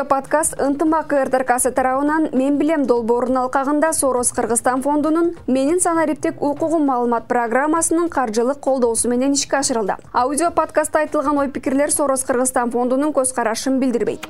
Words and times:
подкаст 0.00 0.56
ынтымак 0.58 1.12
ртрксы 1.12 1.70
тарабынан 1.70 2.30
мен 2.32 2.56
билем 2.58 2.86
долбоорунун 2.86 3.42
алкагында 3.44 3.92
сороз 3.92 4.32
кыргызстан 4.32 4.80
фондунун 4.82 5.34
менин 5.46 5.80
санариптик 5.80 6.40
укугум 6.42 6.86
маалымат 6.86 7.28
программасынын 7.28 8.08
каржылык 8.08 8.58
колдоосу 8.58 9.08
менен 9.08 9.32
ишке 9.32 9.56
ашырылды. 9.56 9.96
Аудио 10.12 10.50
подкастта 10.50 11.00
айтылган 11.00 11.38
ой 11.38 11.48
пикирлер 11.48 11.92
сороз 11.92 12.24
кыргызстан 12.24 12.70
фондунун 12.70 13.12
көз 13.12 13.34
карашын 13.34 13.78
билдирбейт 13.80 14.26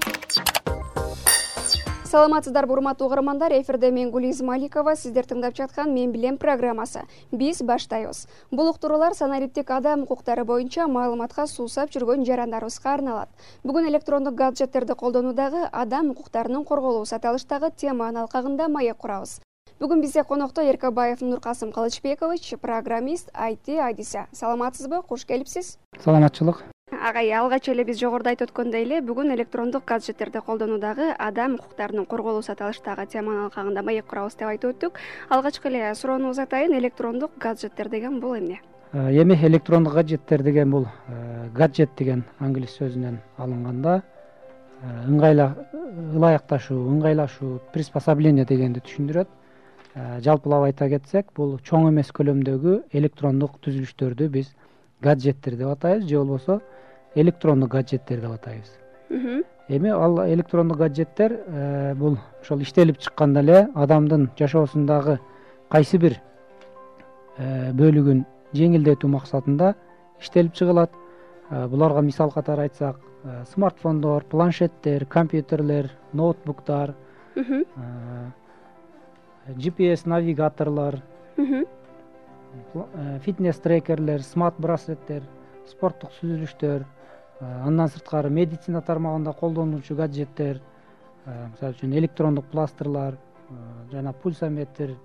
саламатсыздарбы 2.13 2.75
урматтуу 2.75 3.07
угармандар. 3.07 3.53
Эфирде 3.57 3.91
мен 3.91 4.11
гулиз 4.13 4.43
маликова 4.45 4.93
сиздер 4.97 5.25
тыңдап 5.25 5.55
жаткан 5.57 5.95
мен 5.95 6.11
билем 6.13 6.37
программасы. 6.37 7.07
Биз 7.31 7.63
баштайбыз. 7.63 8.27
Бул 8.51 8.69
уктуруулар 8.69 9.15
санариптик 9.17 9.71
адам 9.71 10.03
укуктары 10.03 10.45
боюнча 10.45 10.87
маалыматка 10.87 11.47
суусап 11.47 11.89
жүргөн 11.95 12.27
жарандарыбызга 12.29 12.93
арналат. 12.93 13.31
Бүгүн 13.65 13.89
электрондук 13.89 14.35
гаджеттерди 14.35 14.93
колдонуудагы 14.93 15.65
адам 15.73 16.11
укуктарынын 16.11 16.69
корголуусу 16.69 17.17
аталыштагы 17.17 17.73
теманын 17.81 18.27
алкагында 18.27 18.69
маек 18.69 19.01
курабыз 19.01 19.39
бүгүн 19.81 20.01
бизде 20.03 20.25
конокто 20.25 20.63
эркебаев 20.63 21.21
нуркасым 21.21 21.73
кылычбекович 21.73 22.55
программист 22.61 23.31
айти 23.33 23.79
адисе 23.79 24.27
саламатсызбы? 24.33 25.03
Куш 25.03 25.25
келипсиз? 25.25 25.79
Саламатчылык. 26.05 26.65
Агай 26.93 27.33
алгач 27.33 27.69
эле 27.69 27.85
биз 27.85 27.99
жогоруда 27.99 28.31
айтып 28.31 28.51
өткөндөй 28.51 28.85
эле 28.85 29.01
бүгүн 29.01 29.33
электрондук 29.35 29.87
гаджеттерди 29.89 30.43
колдонуудагы 30.45 31.09
адам 31.19 31.55
укуктарынын 31.55 32.07
корголуусу 32.07 32.53
аталыштагы 32.53 33.07
теманын 33.07 33.47
алкагында 33.47 33.83
маек 33.83 34.07
курабыз 34.07 34.37
деп 34.37 34.53
айтып 34.53 34.75
өттүк. 34.75 35.01
Алгачкы 35.31 35.69
эле 35.73 35.95
суроонубуз 35.95 36.39
атайын 36.39 36.77
электрондук 36.79 37.39
гаджеттер 37.41 37.89
деген 37.89 38.21
бул 38.21 38.37
эмне? 38.37 38.61
Э, 38.93 39.11
эми 39.11 39.35
электрондук 39.35 39.95
гаджеттер 39.95 40.43
деген 40.43 40.71
бул 40.71 40.87
э, 41.09 41.49
гаджет 41.55 41.91
деген 41.97 42.25
англис 42.39 42.77
сөзүнөн 42.77 43.19
алынганда 43.39 44.03
э, 44.83 45.09
ыңгайла 45.09 45.55
ылайыкташуу 46.15 46.91
ыңгайлашуу 46.93 47.59
приспособление 47.73 48.45
дегенди 48.45 48.85
түшүндүрөт 48.85 49.29
жалпылап 49.95 50.69
айта 50.71 50.89
кетсек 50.89 51.33
бул 51.37 51.59
чоң 51.69 51.91
эмес 51.91 52.13
көлөмдөгү 52.17 52.79
электрондук 52.97 53.59
түзүлүштөрдү 53.65 54.29
биз 54.33 54.55
гаджеттер 55.03 55.57
деп 55.61 55.75
атайбыз 55.75 56.09
же 56.09 56.19
болбосо 56.19 56.61
электрондук 57.15 57.71
гаджеттер 57.71 58.21
деп 58.21 58.31
атайбыз. 58.39 58.79
Эми 59.69 59.91
ал 59.91 60.19
электрондук 60.33 60.79
гаджеттер 60.79 61.33
э, 61.47 61.95
бул 61.95 62.19
ошол 62.41 62.63
иштелип 62.63 62.99
чыкканда 62.99 63.41
эле 63.41 63.69
адамдын 63.75 64.31
жашоосундагы 64.39 65.19
кайсы 65.71 65.99
бир 65.99 66.19
э, 67.37 67.73
бөлүгүн 67.73 68.25
жеңилдетүү 68.55 69.11
максатында 69.11 69.75
иштелип 70.21 70.55
чыгылат. 70.55 70.91
Э, 71.51 71.67
буларга 71.69 72.01
мисал 72.01 72.31
катары 72.31 72.63
айтсак 72.69 73.01
смартфондор 73.53 74.25
планшеттер 74.25 75.07
компьютерлер 75.07 75.91
ноутбуктар 76.13 76.95
gps 79.49 80.07
навигаторлор 80.07 81.01
фитнес 83.25 83.61
трекерлер 83.61 84.23
смарт 84.23 84.59
браслеттер 84.59 85.23
спорттук 85.71 86.13
түзүлүштөр 86.21 86.85
андан 87.41 87.89
сырткары 87.89 88.31
медицина 88.31 88.83
тармагында 88.83 89.33
колдонулчу 89.33 89.97
гаджеттер 89.97 90.61
мисалы 91.27 91.75
үчүн 91.77 91.97
электрондук 91.99 92.47
пластырлар 92.53 93.19
жана 93.93 94.13
пульсометр 94.13 94.97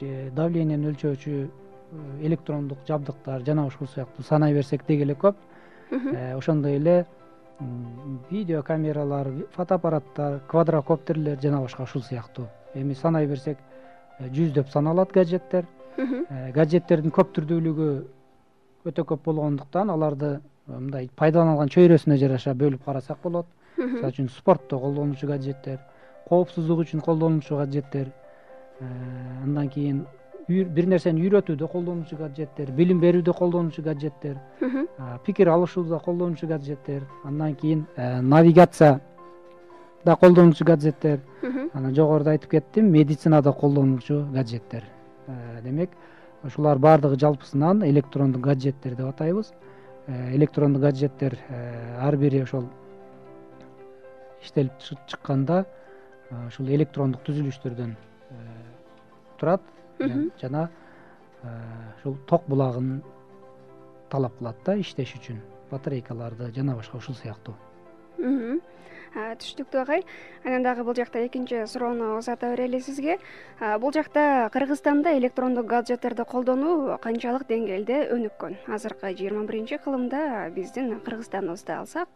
же 0.00 0.30
давлениени 0.36 0.90
өлчөөчү 0.92 1.48
электрондук 2.22 2.78
жабдыктар 2.86 3.44
жана 3.46 3.66
ушул 3.66 3.88
сыяктуу 3.88 4.24
санай 4.24 4.54
берсек 4.54 4.84
деги 4.86 5.02
эле 5.02 5.14
көп. 5.14 5.36
Э, 5.90 6.36
ошондой 6.36 6.76
эле 6.76 7.06
видео 8.30 8.62
камералар 8.62 9.28
фотоаппараттар 9.56 10.40
квадрокоптерлер 10.48 11.40
жана 11.40 11.60
башка 11.60 11.82
ушул 11.82 12.02
сыяктуу. 12.02 12.48
Эми 12.74 12.94
санай 12.94 13.26
берсек 13.26 13.58
э, 13.58 13.67
жүздөп 14.20 14.70
саналат 14.72 15.12
гаджеттер. 15.12 15.66
Э, 15.98 16.50
гаджеттердин 16.54 17.10
көп 17.14 17.32
түрдүүлүгү 17.36 17.88
өтө 18.88 19.04
көп 19.04 19.24
болгондуктан 19.24 19.90
аларды 19.90 20.38
мындай 20.66 21.08
пайдаланылган 21.16 21.70
чөйрөсүнө 21.74 22.18
жараша 22.20 22.54
бөлүп 22.54 22.84
карасак 22.84 23.18
болот. 23.22 23.46
Мисалы 23.78 24.12
үчүн 24.12 24.28
спортто 24.34 24.78
колдонулчу 24.78 25.26
гаджеттер 25.26 25.78
коопсуздук 26.28 26.84
үчүн 26.84 27.00
колдонулчу 27.00 27.56
гаджеттер 27.56 28.10
э, 28.80 28.86
андан 29.44 29.68
кийин 29.68 30.04
бир 30.48 30.86
нерсени 30.88 31.26
үйрөтүүдө 31.26 31.68
колдонулчу 31.72 32.16
гаджеттер 32.16 32.70
билим 32.72 33.00
берүүдө 33.00 33.34
колдонулчу 33.36 33.82
гаджеттер 33.82 34.38
пикир 35.24 35.48
алышууда 35.52 35.98
колдонулчу 36.04 36.46
гаджеттер 36.46 37.02
андан 37.24 37.54
кийин 37.54 37.86
э, 37.96 38.20
навигацияда 40.04 40.16
колдонулчу 40.16 40.64
гаджеттер. 40.64 41.20
Анан 41.74 41.94
жогоруда 41.94 42.30
айтып 42.30 42.50
кеттим 42.50 42.90
медицинада 42.92 43.52
колдонулчу 43.52 44.26
гаджеттер. 44.32 44.84
Э, 45.26 45.60
демек 45.62 45.90
ушулар 46.42 46.78
баардыгы 46.78 47.18
жалпысынан 47.18 47.84
электрондук 47.88 48.42
гаджеттер 48.42 48.94
деп 48.94 49.06
атайбыз. 49.06 49.52
Э, 50.06 50.34
электрондук 50.34 50.82
гаджеттер 50.82 51.38
э, 51.48 51.98
ар 52.00 52.16
бири 52.16 52.42
ошол 52.42 52.68
иштелип 54.42 54.72
чыкканда 55.06 55.66
ушул 56.46 56.68
электрондук 56.68 57.22
түзүлүштөрдөн 57.22 57.96
турат. 59.38 59.62
Жана 60.40 60.70
ушул 61.98 62.16
ток 62.26 62.46
булагын 62.46 63.02
талап 64.10 64.38
кылат 64.38 64.56
да 64.64 64.76
иштеш 64.78 65.14
үчүн. 65.16 65.40
Батарейкаларды 65.70 66.52
жана 66.54 66.76
башка 66.76 66.96
ушул 66.96 67.14
сыяктуу 67.14 67.54
түшүнүктүү 69.14 69.80
агай 69.82 70.04
анан 70.44 70.62
дагы 70.66 70.84
бул 70.84 70.96
жакта 70.96 71.24
экинчи 71.26 71.64
суроону 71.66 72.16
узата 72.18 72.50
берели 72.52 72.80
сизге. 72.80 73.18
Бул 73.80 73.92
жакта 73.92 74.50
кыргызстанда 74.52 75.16
электрондук 75.18 75.66
гаджеттерди 75.66 76.24
колдонуу 76.24 76.98
канчалык 76.98 77.46
деңгээлде 77.48 78.08
өнүккөн. 78.16 78.58
Азыркы 78.68 79.14
жыйырма 79.14 79.46
биринчи 79.46 79.78
кылымда 79.78 80.50
биздин 80.54 81.00
кыргызстаныбызды 81.00 81.72
алсак 81.72 82.08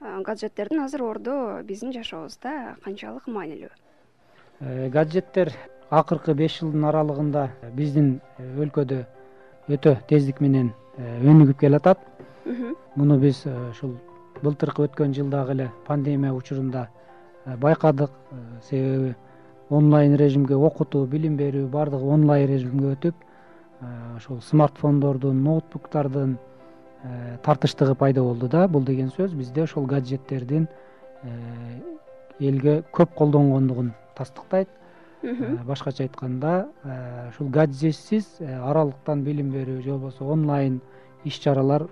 гаджеттердин 0.00 0.80
азыр 0.84 1.02
орду 1.02 1.62
биздин 1.64 1.92
жашообузда 1.92 2.76
канчалык 2.84 3.26
маанилүү. 3.26 3.70
Э, 4.60 4.88
гаджеттер 4.88 5.52
акыркы 5.90 6.34
беш 6.34 6.60
жылдын 6.60 6.84
аралыгында 6.90 7.48
биздин 7.74 8.20
э, 8.38 8.46
өлкөдө 8.62 9.04
өтө 9.68 9.96
тездик 10.08 10.40
менен 10.40 10.72
э, 10.98 11.20
өнүгүп 11.22 11.58
келатат. 11.60 11.98
Муну 12.94 13.18
биз 13.18 13.46
ушул 13.46 13.96
былтыркы 14.42 14.84
өткөн 14.88 15.14
жылдагы 15.14 15.52
эле 15.52 15.70
пандемия 15.86 16.32
учурунда 16.32 16.88
э, 17.44 17.56
байкадык 17.56 18.10
э, 18.10 18.36
себеби 18.68 19.14
онлайн 19.70 20.16
режимге 20.16 20.56
окутуу 20.56 21.06
билим 21.06 21.36
берүү 21.36 21.68
баардыгы 21.68 22.04
онлайн 22.04 22.48
режимге 22.48 22.92
өтүп 22.94 23.14
э, 23.14 24.16
ошол 24.16 24.40
смартфондордун 24.42 25.42
ноутбуктардын 25.42 26.38
тартыштыгы 27.44 27.94
пайда 27.94 28.22
болду 28.22 28.48
да. 28.48 28.66
Бул 28.66 28.82
деген 28.82 29.10
сөз 29.12 29.34
бизде 29.36 29.62
ошол 29.64 29.84
гаджеттердин 29.84 30.68
элге 32.40 32.82
көп 32.92 33.12
колдонгондугун 33.14 33.92
тастыктайт. 34.16 34.70
Башкача 35.66 36.04
айтканда 36.04 36.70
ушул 37.28 37.50
гаджетсиз 37.50 38.38
аралыктан 38.40 39.22
билим 39.22 39.52
берүү 39.52 39.82
же 39.82 39.90
болбосо 39.90 40.24
онлайн 40.24 40.80
иш 41.24 41.38
чаралар 41.44 41.88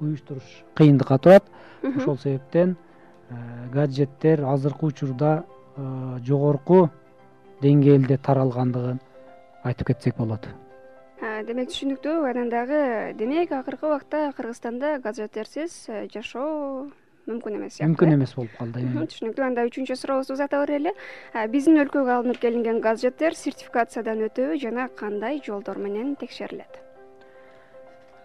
уюштуруш 0.00 0.64
кыйындыкка 0.74 1.18
турат 1.18 1.44
ошол 1.82 2.18
себептен 2.18 2.76
э, 3.30 3.34
гаджеттер 3.72 4.44
азыркы 4.44 4.86
учурда 4.86 5.44
э, 5.76 6.18
жогорку 6.24 6.88
деңгээлде 7.62 8.18
таралгандыгын 8.18 9.00
айтып 9.64 9.92
кетсек 9.92 10.16
болот. 10.16 10.48
Демек 11.20 11.70
түшүнүктүү 11.72 12.24
анан 12.30 12.50
дагы 12.52 12.80
демек 13.16 13.52
акыркы 13.52 13.86
убакта 13.88 14.32
кыргызстанда 14.36 14.98
гаджеттерсиз 15.04 15.86
э, 15.88 16.06
жашоо 16.12 16.88
мүмкүн 17.28 17.56
эмес 17.58 17.76
сыяктуу 17.76 17.92
мүмкүн 17.92 18.14
эмес 18.16 18.34
болуп 18.36 18.56
калды 18.58 18.84
түшүнүктүү 19.12 19.46
анда 19.46 19.66
үчүнчү 19.68 19.96
сурообузду 20.00 20.36
узата 20.36 20.60
берели 20.64 20.92
биздин 21.52 21.80
өлкөгө 21.84 22.14
алынып 22.16 22.40
келинген 22.42 22.80
гаджеттер 22.84 23.36
сертификациядан 23.38 24.24
өтөбү 24.28 24.60
жана 24.64 24.88
кандай 25.02 25.42
жолдор 25.44 25.78
менен 25.78 26.16
текшерилет 26.20 26.79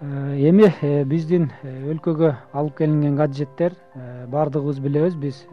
эми 0.02 0.74
э, 0.82 1.04
биздин 1.04 1.52
э, 1.64 1.92
өлкөгө 1.92 2.32
алып 2.54 2.78
келинген 2.78 3.16
гаджеттер 3.16 3.76
баардыгыбыз 4.28 4.80
билебиз 4.80 5.16
биз 5.16 5.46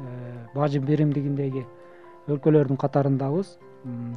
бажы 0.55 0.81
биримдигиндеги 0.81 1.65
өлкөлөрдүн 2.29 2.77
катарындабыз. 2.77 3.59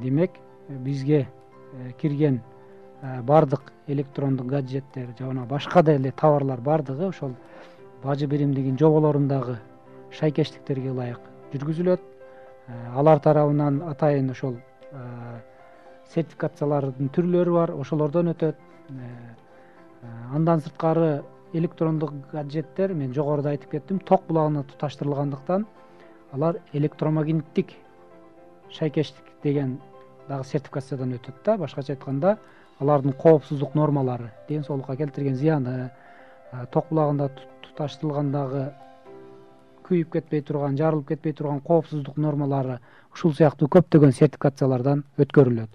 Демек 0.01 0.31
бизге 0.69 1.27
кирген 1.97 2.41
баардык 3.01 3.71
электрондук 3.87 4.47
гаджеттер 4.47 5.13
жана 5.19 5.45
башка 5.45 5.83
деле 5.83 6.11
товарлар 6.11 6.61
баардыгы 6.61 7.07
ошол 7.07 7.33
бажы 8.03 8.25
биримдигинин 8.25 8.77
жоболорундагы 8.77 9.59
шайкештиктерге 10.11 10.89
ылайык 10.89 11.19
жүргүзүлөт. 11.53 12.01
Алар 12.95 13.19
тарабынан 13.19 13.81
атайын 13.89 14.29
ошол 14.31 14.57
сертификациялардын 16.13 17.09
түрлөрү 17.13 17.55
бар 17.55 17.73
ошолордон 17.75 18.31
өтөт. 18.33 18.55
Э, 18.89 19.34
андан 20.33 20.61
сырткары 20.61 21.23
электрондук 21.53 22.13
гаджеттер 22.31 22.93
мен 22.93 23.13
жогоруда 23.13 23.49
айтып 23.49 23.71
кеттим 23.71 23.99
ток 23.99 24.27
булагына 24.27 24.63
туташтырылгандыктан 24.63 25.65
алар 26.33 26.59
электромагниттик 26.73 27.73
шайкештик 28.71 29.25
деген 29.43 29.79
дагы 30.27 30.43
сертификациядан 30.43 31.13
өтөт 31.13 31.43
да. 31.45 31.57
Башкача 31.57 31.93
айтканда 31.93 32.37
алардын 32.79 33.13
коопсуздук 33.13 33.75
нормалары 33.75 34.31
ден 34.49 34.63
соолукка 34.63 34.95
келтирген 34.95 35.35
зыяны 35.35 35.91
ток 36.71 36.89
булагында 36.89 37.29
туташтырылгандагы 37.61 38.65
күйүп 39.85 40.11
кетпей 40.17 40.41
турган 40.41 40.77
жарылып 40.77 41.07
кетпей 41.13 41.33
турган 41.33 41.61
коопсуздук 41.61 42.17
нормалары 42.17 42.79
ушул 43.13 43.33
сыяктуу 43.33 43.69
көптөгөн 43.69 44.11
сертификациялардан 44.11 45.03
өткөрүлөт. 45.17 45.69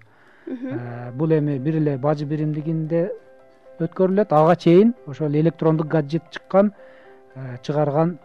Бул 1.15 1.31
эми 1.31 1.57
бир 1.59 1.77
эле 1.79 1.97
бажы 1.97 2.25
биримдигинде 2.25 3.09
өткөрүлөт. 3.87 4.33
Ага 4.33 4.55
чейин 4.55 4.93
ошол 5.07 5.35
электрондук 5.41 5.87
гаджет 5.87 6.23
чыккан 6.31 6.73
чыгарган 7.63 8.19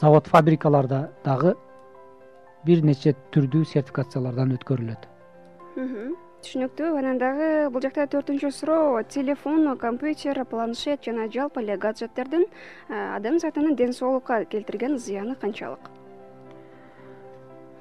завод 0.00 0.26
фабрикаларда 0.26 1.10
дагы 1.24 1.54
бир 2.66 2.82
нече 2.84 3.14
түрдүү 3.34 3.64
сертификациялардан 3.72 4.54
өткөрүлөт. 4.58 5.08
Түшүнүктүү 6.42 6.96
анан 6.98 7.18
дагы 7.22 7.48
бул 7.70 7.82
жакта 7.84 8.08
төртүнчү 8.10 8.50
суроо 8.50 9.02
телефон 9.06 9.76
компьютер 9.78 10.44
планшет 10.50 11.04
жана 11.06 11.28
жалпы 11.30 11.62
эле 11.62 11.76
гаджеттердин 11.78 12.46
адам 12.90 13.38
затынын 13.38 13.76
ден 13.76 13.92
соолукка 13.92 14.44
келтирген 14.44 14.98
зыяны 14.98 15.36
канчалык? 15.36 15.90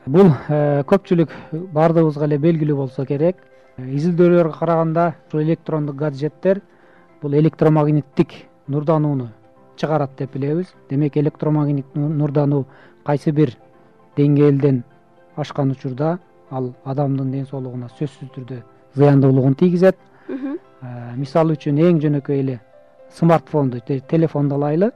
Бул 0.06 0.30
э, 0.50 0.84
көпчүлүк 0.86 1.34
баардыгыбызга 1.74 2.26
эле 2.30 2.38
белгилүү 2.38 2.78
болсо 2.78 3.06
керек 3.06 3.42
изилдөөлөргө 3.78 4.58
караганда 4.58 5.16
ушул 5.28 5.44
электрондук 5.44 5.96
гаджеттер 5.96 6.62
бул 7.22 7.34
электромагниттик 7.34 8.34
нурданууну 8.68 9.30
чыгарат 9.78 10.12
деп 10.18 10.34
билебиз. 10.34 10.74
Демек 10.90 11.18
электромагниттик 11.18 11.96
нурдануу 11.96 12.66
кайсы 13.06 13.32
бир 13.32 13.56
деңгээлден 14.18 14.84
ашкан 15.36 15.72
учурда 15.72 16.20
ал 16.50 16.74
адамдын 16.86 17.32
ден 17.32 17.46
соолугуна 17.46 17.90
сөзсүз 18.00 18.30
түрдө 18.36 18.62
зыяндуулугун 18.96 19.56
тийгизет. 19.56 19.98
Э, 20.82 21.16
мисалы 21.16 21.54
үчүн 21.54 21.78
эң 21.78 22.00
жөнөкөй 22.02 22.40
эле 22.42 22.60
смартфонду 23.14 23.80
телефонду 23.86 24.56
алайлы 24.56 24.92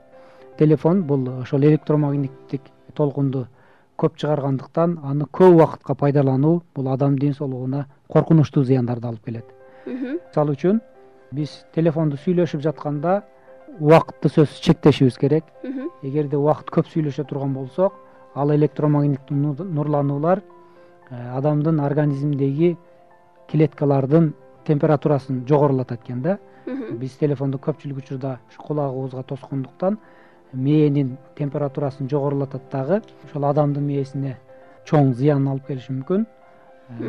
телефон 0.58 1.02
бул 1.02 1.28
ошол 1.42 1.62
электромагниттик 1.62 2.62
толкунду 2.94 3.46
көп 3.96 4.16
чыгаргандыктан 4.16 4.98
аны 5.04 5.28
көп 5.32 5.54
убакытка 5.54 5.94
пайдалануу 5.94 6.62
бул 6.74 6.88
адамдын 6.88 7.20
ден 7.20 7.34
соолугуна 7.34 7.86
коркунучтуу 8.12 8.64
зыяндарды 8.64 9.08
алып 9.08 9.24
келет. 9.24 9.46
Мисалы 9.86 10.56
үчүн 10.56 10.80
биз 11.34 11.64
телефондо 11.74 12.18
сүйлөшүп 12.22 12.62
жатканда 12.62 13.22
убакытты 13.80 14.30
сөзсүз 14.30 14.62
чектешибиз 14.62 15.18
керек. 15.18 15.44
Эгерде 16.02 16.36
убакыт 16.36 16.70
көп 16.70 16.90
сүйлөшө 16.92 17.26
турган 17.28 17.54
болсок 17.54 17.94
ал 18.34 18.52
электромагниттик 18.54 19.30
нурлануулар 19.32 20.42
э, 21.10 21.30
адамдын 21.38 21.80
организминдеги 21.80 22.76
клеткалардын 23.48 24.34
температурасын 24.66 25.46
жогорулатат 25.48 26.02
экен 26.04 26.22
да. 26.22 26.38
Биз 26.66 27.16
телефонду 27.16 27.58
көпчүлүк 27.58 28.02
учурда 28.02 28.38
ушу 28.50 28.62
кулагыбызга 28.62 29.22
тоскондуктан 29.22 29.98
мээнин 30.52 31.16
температурасын 31.38 32.08
жогорулатат 32.10 32.70
дагы 32.72 33.00
ошол 33.24 33.44
адамдын 33.44 33.86
мээсине 33.86 34.36
чоң 34.86 35.14
зыянын 35.14 35.52
алып 35.52 35.66
келиши 35.68 35.92
мүмкүн 35.92 36.26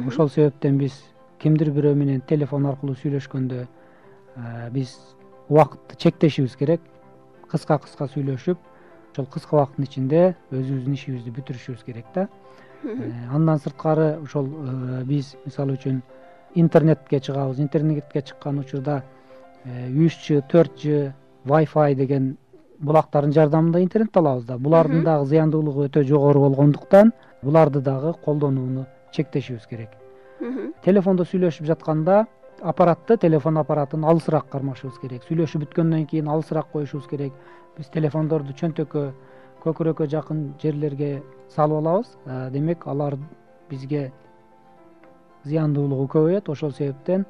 ошол 0.07 0.29
себептен 0.29 0.77
биз 0.77 0.95
кимдир 1.41 1.69
бирөө 1.73 1.95
менен 1.95 2.21
телефон 2.27 2.65
аркылуу 2.65 2.95
сүйлөшкөндө 2.97 3.59
э, 3.63 4.69
биз 4.73 4.95
убакытты 5.49 5.97
чектешибиз 5.97 6.55
керек. 6.57 6.81
Кыска 7.51 7.77
кыска 7.83 8.07
сүйлөшүп 8.13 8.57
ошол 9.13 9.27
кыска 9.33 9.55
убакыттын 9.57 9.85
ичинде 9.85 10.23
өзүбүздүн 10.51 10.97
ишибизди 10.97 11.33
бүтүрүшүбүз 11.35 11.85
керек 11.85 12.09
да. 12.15 12.27
Э, 12.83 13.11
андан 13.33 13.61
сырткары 13.61 14.17
ошол 14.23 14.49
биз 15.05 15.35
мисалы 15.45 15.77
үчүн 15.77 16.01
интернетке 16.55 17.19
чыгабыз. 17.19 17.61
Интернетке 17.61 18.21
чыккан 18.21 18.59
учурда 18.59 19.03
үч 19.65 20.19
ж 20.25 20.41
төрт 20.49 20.81
ж 20.81 21.13
вайфай 21.45 21.95
деген 21.95 22.35
булактардын 22.79 23.33
жардамында 23.33 23.81
интернетти 23.81 24.19
алабыз 24.19 24.45
да. 24.45 24.57
Булардын 24.57 25.03
дагы 25.03 25.25
зыяндуулугу 25.25 25.85
өтө 25.85 26.03
жогору 26.03 26.47
болгондуктан 26.49 27.13
буларды 27.43 27.81
дагы 27.81 28.13
колдонууну 28.25 28.85
чектешибиз 29.11 29.67
керек. 29.67 29.89
Телефондо 30.83 31.23
сүйлөшүп 31.25 31.65
жатканда 31.65 32.27
аппаратты 32.61 33.17
телефон 33.17 33.57
аппаратын 33.57 34.03
алысыраак 34.05 34.49
кармашыбыз 34.49 34.99
керек. 35.01 35.23
Сүйлөшүп 35.29 35.65
бүткөндөн 35.65 36.05
кийин 36.09 36.27
алысыраак 36.27 36.71
коюшубуз 36.71 37.07
керек. 37.07 37.33
Биз 37.77 37.89
телефондорду 37.93 38.53
чөнтөккө 38.53 39.11
көкүрөккө 39.63 40.07
жакын 40.09 40.53
жерлерге 40.61 41.23
салып 41.53 41.81
алабыз. 41.81 42.15
Демек 42.53 42.87
алар 42.87 43.17
бизге 43.69 44.11
зыяндуулугу 45.45 46.07
көбөйөт. 46.13 46.49
Ошол 46.49 46.71
себептен 46.71 47.25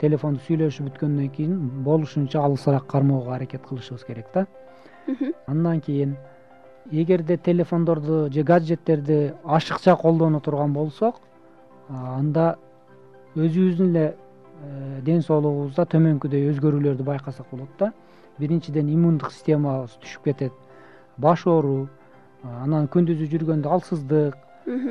телефонду 0.00 0.40
сүйлөшүп 0.46 0.90
бүткөндөн 0.90 1.30
кийин 1.34 1.82
болушунча 1.84 2.42
алысыраак 2.42 2.86
кармоого 2.86 3.34
аракет 3.34 3.66
кылышыбыз 3.66 4.04
керек 4.06 4.26
да. 4.34 4.46
Андан 5.46 5.80
кийин 5.80 6.16
эгерде 6.90 7.36
телефондорду 7.36 8.30
же 8.32 8.42
гаджеттерди 8.42 9.34
ашыкча 9.44 9.96
колдоно 9.96 10.40
турган 10.40 10.72
болсок 10.72 11.16
анда 11.88 12.56
өзүбүздүн 13.36 13.90
эле 13.90 14.16
э, 14.62 15.00
ден 15.02 15.22
соолугубузда 15.22 15.84
төмөнкүдөй 15.92 16.48
өзгөрүүлөрдү 16.52 17.04
байкасак 17.04 17.46
болот 17.50 17.70
да. 17.78 17.92
Биринчиден 18.38 18.88
иммундук 18.88 19.32
системабыз 19.32 19.98
түшүп 20.02 20.24
кетет. 20.30 20.52
Баш 21.18 21.46
ооруу 21.46 21.88
анан 22.42 22.88
күндүзү 22.88 23.28
жүргөндө 23.32 23.68
алсыздык 23.68 24.36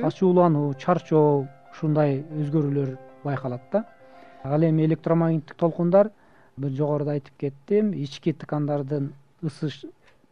ачуулануу 0.03 0.73
чарчоо 0.79 1.47
ушундай 1.71 2.23
өзгөрүүлөр 2.41 2.95
байкалат 3.23 3.61
да. 3.71 3.85
Ал 4.43 4.63
эми 4.63 4.85
электромагниттик 4.85 5.57
толкундар 5.57 6.11
бир 6.57 6.71
жогоруда 6.71 7.17
айтып 7.17 7.37
кеттим 7.37 7.91
ички 7.93 8.33
ткандардын 8.33 9.11
ысыш 9.43 9.85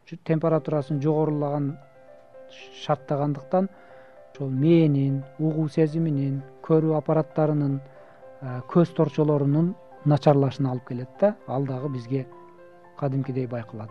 температурасын 0.06 1.02
жогорулаган 1.02 1.78
шарттагандыктан 2.84 3.70
ошол 4.36 4.50
мээнин 4.50 5.24
угуу 5.40 5.68
сезиминин 5.70 6.42
көрүү 6.64 6.96
аппараттарынын 6.98 7.80
э, 7.80 8.62
көз 8.72 8.92
торчолорунун 8.96 9.76
начарлашына 10.06 10.72
алып 10.72 10.88
келет 10.90 11.10
да 11.20 11.36
ал 11.48 11.66
дагы 11.66 11.90
бизге 11.90 12.26
кадимкидей 12.98 13.48
байкалат. 13.48 13.90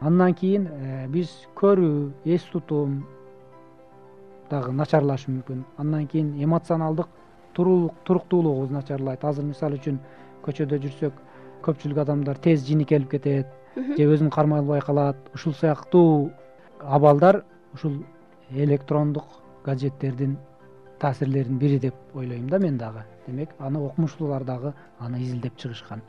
Андан 0.00 0.34
кийин 0.34 0.68
э, 0.68 1.06
биз 1.08 1.30
көрүү 1.56 2.12
эс 2.24 2.42
тутум 2.52 3.04
дагы 4.50 4.72
начарлашы 4.72 5.30
мүмкүн. 5.30 5.64
Андан 5.76 6.06
кийин 6.06 6.34
эмоционалдык 6.42 7.08
туруктуулугубуз 7.54 8.70
начарлайт. 8.70 9.24
Азыр 9.24 9.44
мисалы 9.44 9.76
үчүн 9.76 10.00
көчөдө 10.44 10.80
жүрсөк 10.80 11.20
көпчүлүк 11.62 12.00
адамдар 12.00 12.38
тез 12.38 12.64
жиникелип 12.66 13.10
кетет 13.10 13.46
же 13.76 14.04
өзүн 14.04 14.30
кармай 14.30 14.80
калат 14.80 15.16
ушул 15.34 15.54
сыяктуу 15.54 16.32
абалдар 16.80 17.44
ушул 17.74 18.04
электрондук 18.50 19.24
гаджеттердин 19.64 20.36
таасирлеринин 20.98 21.58
бири 21.58 21.78
деп 21.78 21.94
ойлойм 22.14 22.48
да 22.48 22.58
мен 22.58 22.78
дагы. 22.78 23.04
Демек 23.26 23.50
аны 23.58 23.78
окумуштуулар 23.78 24.44
дагы 24.44 24.72
аны 24.98 25.18
изилдеп 25.22 25.56
чыгышкан. 25.56 26.00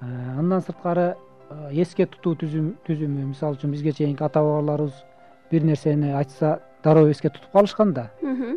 Э, 0.00 0.38
андан 0.38 0.60
сырткары 0.60 1.16
э, 1.50 1.70
эске 1.72 2.06
тутуу 2.06 2.34
түзүмү. 2.34 3.26
Мисалы 3.28 3.56
үчүн 3.56 3.70
бизге 3.70 3.92
чейинки 3.92 4.22
ата 4.22 4.40
бабаларыбыз 4.40 5.04
бир 5.50 5.64
нерсени 5.64 6.12
айтса 6.12 6.60
дароо 6.82 7.10
эске 7.10 7.30
тутуп 7.30 7.52
калышкан 7.52 7.92
да. 7.92 8.10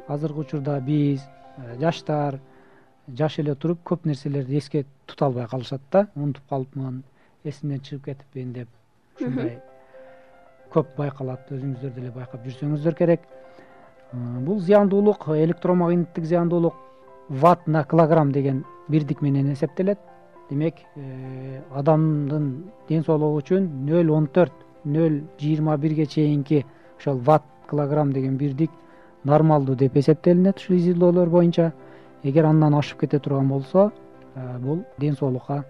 Азыркы 0.07 0.39
учурда 0.39 0.79
биз 0.79 1.21
э, 1.57 1.77
жаштар 1.79 2.39
жаш 3.07 3.39
эле 3.39 3.55
туруп 3.55 3.83
көп 3.83 4.05
нерселерди 4.05 4.57
эске 4.57 4.85
тута 5.05 5.25
албай 5.25 5.47
калышат 5.47 5.81
да. 5.91 6.07
Унутуп 6.15 6.43
калыпмын 6.49 7.03
эсимден 7.45 7.79
чыгып 7.79 8.05
кетиппин 8.05 8.53
деп 8.53 8.67
ушундай 9.15 9.59
көп 10.75 10.95
байкалат 10.97 11.51
өзүңүздөр 11.55 11.93
деле 11.95 12.11
байкап 12.11 12.43
жүрсөңүздөр 12.45 12.95
керек. 12.99 13.21
Бул 14.47 14.59
зыяндуулук 14.59 15.27
электромагниттик 15.35 16.25
зыяндуулук 16.25 16.75
ватт 17.29 17.67
на 17.67 17.83
килограмм 17.83 18.31
деген 18.31 18.63
бирдик 18.89 19.21
менен 19.21 19.53
эсептелет. 19.53 19.99
Демек 20.49 20.75
э, 20.95 21.61
адамдын 21.73 22.71
ден 22.89 23.03
соолугу 23.03 23.39
үчүн 23.41 23.69
нөл 23.87 24.11
он 24.13 24.27
төрт 24.27 24.53
нөл 24.83 25.23
жыйырма 25.39 25.77
бирге 25.77 26.05
чейинки 26.05 26.65
ошол 26.99 27.17
ватт 27.17 27.45
килограмм 27.69 28.11
деген 28.13 28.37
бирдик 28.37 28.71
нормалдуу 29.23 29.75
деп 29.75 29.97
эсептелинет 29.97 30.59
ушул 30.59 30.75
изилдөөлөр 30.75 31.29
боюнча. 31.29 31.71
Эгер 32.23 32.45
андан 32.45 32.75
ашып 32.75 32.99
кете 32.99 33.19
турган 33.19 33.49
болсо 33.49 33.91
э, 34.35 34.57
бул 34.59 34.83
ден 34.99 35.15
соолукка 35.15 35.63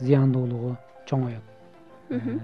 зыяндуулугу 0.00 0.76
чоңоет. 1.06 1.42
Э, 2.10 2.38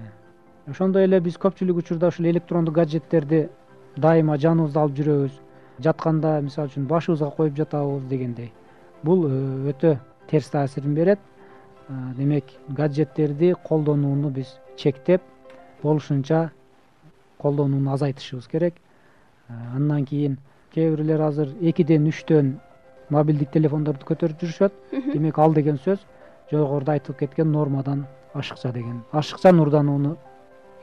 ошондой 0.67 1.05
эле 1.07 1.19
биз 1.19 1.37
көпчүлүк 1.37 1.81
учурда 1.83 2.09
ушул 2.09 2.25
электрондук 2.29 2.75
гаджеттерди 2.75 3.49
дайыма 3.97 4.37
жаныбызда 4.37 4.81
алып 4.81 4.97
жүрөбүз. 4.99 5.31
Жатканда 5.79 6.39
мисалы 6.43 6.69
үчүн 6.69 6.87
башыбызга 6.87 7.29
коюп 7.31 7.55
жатабыз 7.55 8.03
дегендей. 8.09 8.51
Бул 9.03 9.25
э, 9.27 9.71
өтө 9.71 9.97
терс 10.29 10.49
таасирин 10.49 10.93
берет. 10.95 11.19
Э, 11.87 12.13
демек 12.17 12.45
гаджеттерди 12.67 13.55
колдонууну 13.63 14.29
биз 14.29 14.57
чектеп 14.77 15.21
болушунча 15.83 16.51
колдонууну 17.37 17.93
азайтышыбыз 17.93 18.47
керек. 18.47 18.75
Андан 19.47 20.05
кийин 20.05 20.37
кээ 20.73 20.95
бирлер 20.95 21.21
азыр 21.21 21.49
экиден 21.61 22.07
үчтөн 22.07 22.59
мобилдик 23.09 23.49
телефондорду 23.51 24.05
көтөрүп 24.05 24.43
жүрүшөт. 24.43 24.73
Демек 25.13 25.39
ал 25.39 25.53
деген 25.53 25.77
сөз 25.77 25.99
жогоруда 26.51 26.91
айтылып 26.97 27.19
кеткен 27.19 27.51
нормадан 27.51 28.05
ашыкча 28.33 28.71
деген. 28.73 29.03
Ашыкча 29.11 29.51
нурданууну 29.51 30.17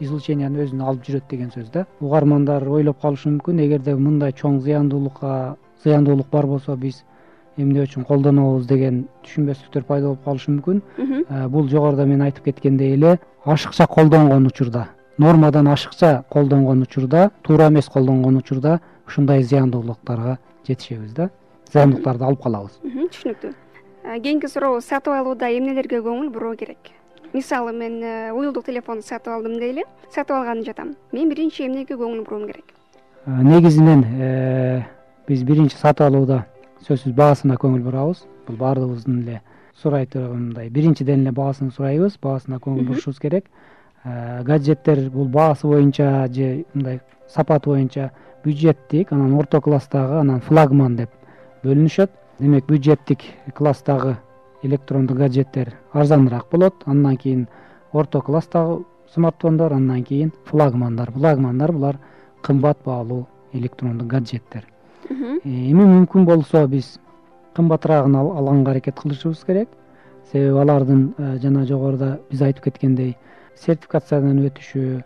излученияны 0.01 0.65
өзүнө 0.65 0.87
алып 0.87 1.05
жүрөт 1.07 1.29
деген 1.31 1.51
сөз 1.51 1.71
да. 1.73 1.87
Угармандар 2.01 2.67
ойлоп 2.69 3.01
калышы 3.01 3.31
мүмкүн. 3.31 3.61
Эгерде 3.65 3.95
мындай 3.97 4.33
чоң 4.33 4.61
зыяндуулукка 4.61 5.57
зыяндуулук 5.85 6.29
бар 6.31 6.47
болсо 6.47 6.77
биз 6.77 7.03
эмне 7.57 7.87
үчүн 7.87 8.05
колдонобуз 8.05 8.67
деген 8.67 9.07
түшүнбөстүктөр 9.25 9.87
пайда 9.89 10.13
болуп 10.13 10.25
калышы 10.25 10.51
мүмкүн. 10.53 10.83
Э, 11.29 11.49
бул 11.49 11.69
жогоруда 11.69 12.07
мен 12.07 12.23
айтып 12.23 12.45
кеткендей 12.45 12.95
эле 12.95 13.19
ашыкча 13.45 13.87
колдонгон 13.87 14.47
учурда 14.47 14.89
нормадан 15.19 15.69
ашыкча 15.69 16.25
колдонгон 16.31 16.83
учурда 16.83 17.31
туура 17.43 17.69
эмес 17.69 17.89
колдонгон 17.89 18.37
учурда 18.37 18.81
ушундай 19.07 19.43
зыяндуулуктарга 19.43 20.39
жетишебиз 20.67 21.15
да. 21.15 21.31
Зыяндуулуктарды 21.73 22.25
алып 22.25 22.43
калабыз. 22.43 22.81
Түшүнүктүү 22.85 23.66
кийинки 24.07 24.47
сурообуз 24.47 24.87
сатып 24.87 25.15
алууда 25.17 25.49
эмнелерге 25.51 25.99
көңүл 25.99 26.31
буруу 26.31 26.55
керек? 26.57 26.93
Мисалы 27.33 27.73
мен 27.73 27.99
э, 28.03 28.33
уюлдук 28.33 28.65
телефонду 28.65 29.03
сатып 29.03 29.33
алдым 29.35 29.59
дейли 29.59 29.85
сатып 30.15 30.37
алганы 30.37 30.63
жатам. 30.65 30.95
Мен 31.13 31.29
биринчи 31.29 31.67
эмнеге 31.67 31.97
көңүл 31.99 32.23
буруум 32.25 32.47
керек? 32.47 32.71
Негизинен 33.27 34.05
биз 35.29 35.43
биринчи 35.43 35.77
сатып 35.77 36.07
алууда 36.07 36.45
сөзсүз 36.87 37.17
баасына 37.19 37.59
көңүл 37.59 37.83
бурабыз. 37.83 38.23
Бул 38.47 38.57
баардыгыбыздын 38.61 39.23
эле 39.25 39.41
сурай 39.75 40.07
тургандай 40.07 40.71
биринчиден 40.71 41.27
эле 41.27 41.33
баасын 41.35 41.73
сурайбыз 41.75 42.21
баасына 42.23 42.61
көңүл 42.63 42.87
бурушубуз 42.87 43.19
керек. 43.19 43.51
Э, 44.05 44.43
гаджеттер 44.45 45.11
бул 45.11 45.27
баасы 45.27 45.67
боюнча 45.67 46.29
же 46.33 46.65
мындай 46.75 47.01
сапаты 47.29 47.71
боюнча 47.71 48.13
бюджеттик 48.45 49.13
анан 49.13 49.35
орто 49.35 49.61
класстагы 49.61 50.21
анан 50.21 50.41
флагман 50.41 50.95
деп 50.97 51.11
бөлүнүшөт 51.65 52.11
демек 52.39 52.67
бюджеттик 52.67 53.21
класстагы 53.55 54.17
электрондук 54.63 55.17
гаджеттер 55.17 55.75
арзаныраак 55.93 56.47
болот. 56.51 56.75
Андан 56.85 57.17
кийин 57.17 57.49
орто 57.93 58.21
класстагы 58.21 58.85
смартфондор 59.13 59.73
андан 59.73 60.05
кийин 60.05 60.33
флагмандар. 60.45 61.11
Флагмандар 61.13 61.73
булар 61.73 61.99
кымбат 62.43 62.79
баалуу 62.85 63.27
электрондук 63.53 64.09
гаджеттер. 64.09 64.65
Эми 65.45 65.85
мүмкүн 65.85 66.25
болсо 66.25 66.67
биз 66.67 66.99
кымбатыраагын 67.55 68.17
алганга 68.17 68.71
аракет 68.73 69.01
кылышыбыз 69.01 69.45
керек. 69.47 69.69
Себеби 70.33 70.59
алардын 70.59 71.15
э, 71.19 71.39
жана 71.39 71.65
жогоруда 71.67 72.19
биз 72.31 72.43
айтып 72.43 72.65
кеткендей 72.65 73.17
сертификациядан 73.55 74.41
өтүшү 74.49 75.03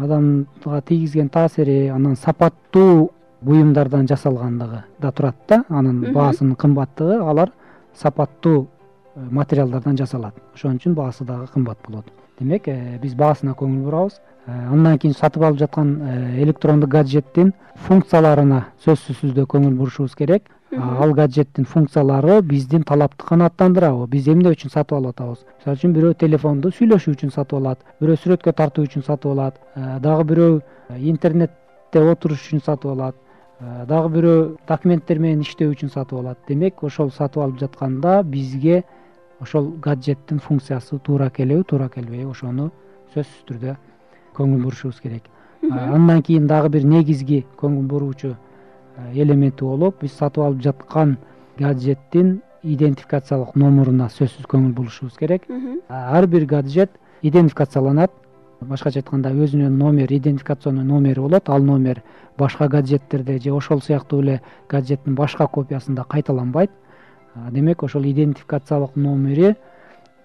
адамга 0.00 0.80
тийгизген 0.86 1.28
таасири 1.28 1.88
анан 1.88 2.16
сапаттуу 2.16 3.10
буюмдардан 3.42 4.06
жасалгандыгы 4.08 4.84
да 5.00 5.12
турат 5.12 5.36
да. 5.48 5.64
Анын 5.68 6.12
баасынын 6.12 6.54
кымбаттыгы 6.56 7.18
алар 7.20 7.52
сапаттуу 7.94 8.68
э, 9.14 9.20
материалдардан 9.30 9.96
жасалат. 9.96 10.34
Ошон 10.54 10.76
үчүн 10.76 10.94
баасы 10.94 11.24
дагы 11.24 11.46
кымбат 11.52 11.78
болот. 11.86 12.06
Демек 12.38 12.68
э, 12.68 12.98
биз 13.02 13.14
баасына 13.14 13.54
көңүл 13.58 13.84
бурабыз. 13.84 14.20
Э, 14.46 14.52
андан 14.70 14.98
кийин 14.98 15.14
сатып 15.14 15.42
алып 15.42 15.58
жаткан 15.58 15.92
электрондук 16.38 16.90
гаджеттин 16.90 17.52
функцияларына 17.86 18.66
сөзсүз 18.84 19.20
түрдө 19.22 19.46
көңүл 19.46 19.78
бурушубуз 19.78 20.14
керек. 20.16 20.48
Ал 20.72 21.12
гаджеттин 21.12 21.66
функциялары 21.68 22.40
биздин 22.42 22.82
талапты 22.82 23.26
канааттандырабы. 23.26 24.06
Биз 24.08 24.28
эмне 24.28 24.54
үчүн 24.54 24.72
сатып 24.72 24.96
алып 24.96 25.12
атабыз? 25.12 25.42
Мисалы 25.58 25.76
үчүн 25.76 25.92
бирөө 25.92 26.14
телефонду 26.22 26.70
сүйлөшүү 26.72 27.16
үчүн 27.18 27.34
сатып 27.34 27.58
алат 27.58 27.82
бирөө 28.00 28.16
сүрөткө 28.22 28.54
тартуу 28.56 28.86
үчүн 28.88 29.04
сатып 29.04 29.34
алат 29.34 29.60
дагы 29.76 30.24
бирөө 30.30 30.96
интернетте 31.12 32.00
отуруш 32.00 32.46
үчүн 32.46 32.64
сатып 32.64 32.94
алат 32.94 33.20
дагы 33.62 34.08
бирөө 34.16 34.38
документтер 34.68 35.18
менен 35.22 35.42
иштөө 35.46 35.72
үчүн 35.74 35.92
сатып 35.92 36.18
алат. 36.18 36.38
Демек 36.48 36.82
ошол 36.82 37.10
сатып 37.10 37.42
алып 37.42 37.58
жатканда 37.60 38.22
бизге 38.22 38.82
ошол 39.40 39.72
гаджеттин 39.82 40.40
функциясы 40.40 40.98
туура 40.98 41.30
келеби 41.30 41.64
туура 41.64 41.88
келбейби 41.88 42.26
ошону 42.30 42.70
сөзсүз 43.14 43.44
түрдө 43.48 43.76
көңүл 44.36 44.62
бурушубуз 44.62 45.00
керек. 45.00 45.28
Андан 45.70 46.22
кийин 46.22 46.46
дагы 46.46 46.68
бир 46.74 46.84
негизги 46.84 47.44
көңүл 47.60 47.86
буруучу 47.86 48.34
элементи 49.14 49.64
болуп 49.64 50.00
биз 50.02 50.16
сатып 50.18 50.44
алып 50.44 50.62
жаткан 50.62 51.16
гаджеттин 51.58 52.40
идентификациялык 52.62 53.54
номуруна 53.56 54.08
сөзсүз 54.10 54.46
көңүл 54.50 54.72
бурушубуз 54.74 55.18
керек. 55.18 55.46
Ар 55.88 56.26
бир 56.26 56.46
гаджет 56.46 56.90
идентификацияланат 57.22 58.10
башкача 58.68 59.00
айтканда 59.00 59.32
өзүнүн 59.32 59.76
номери 59.78 60.18
идентификационный 60.18 60.84
номери 60.84 61.20
болот. 61.20 61.48
Ал 61.48 61.62
номер 61.62 62.02
башка 62.38 62.68
гаджеттерде 62.68 63.38
же 63.38 63.52
ошол 63.52 63.82
сыяктуу 63.82 64.22
эле 64.22 64.40
гаджеттин 64.68 65.14
башка 65.14 65.46
копиясында 65.46 66.04
кайталанбайт. 66.04 66.70
Демек 67.50 67.82
ошол 67.82 68.02
идентификациялык 68.04 68.96
номери 68.96 69.56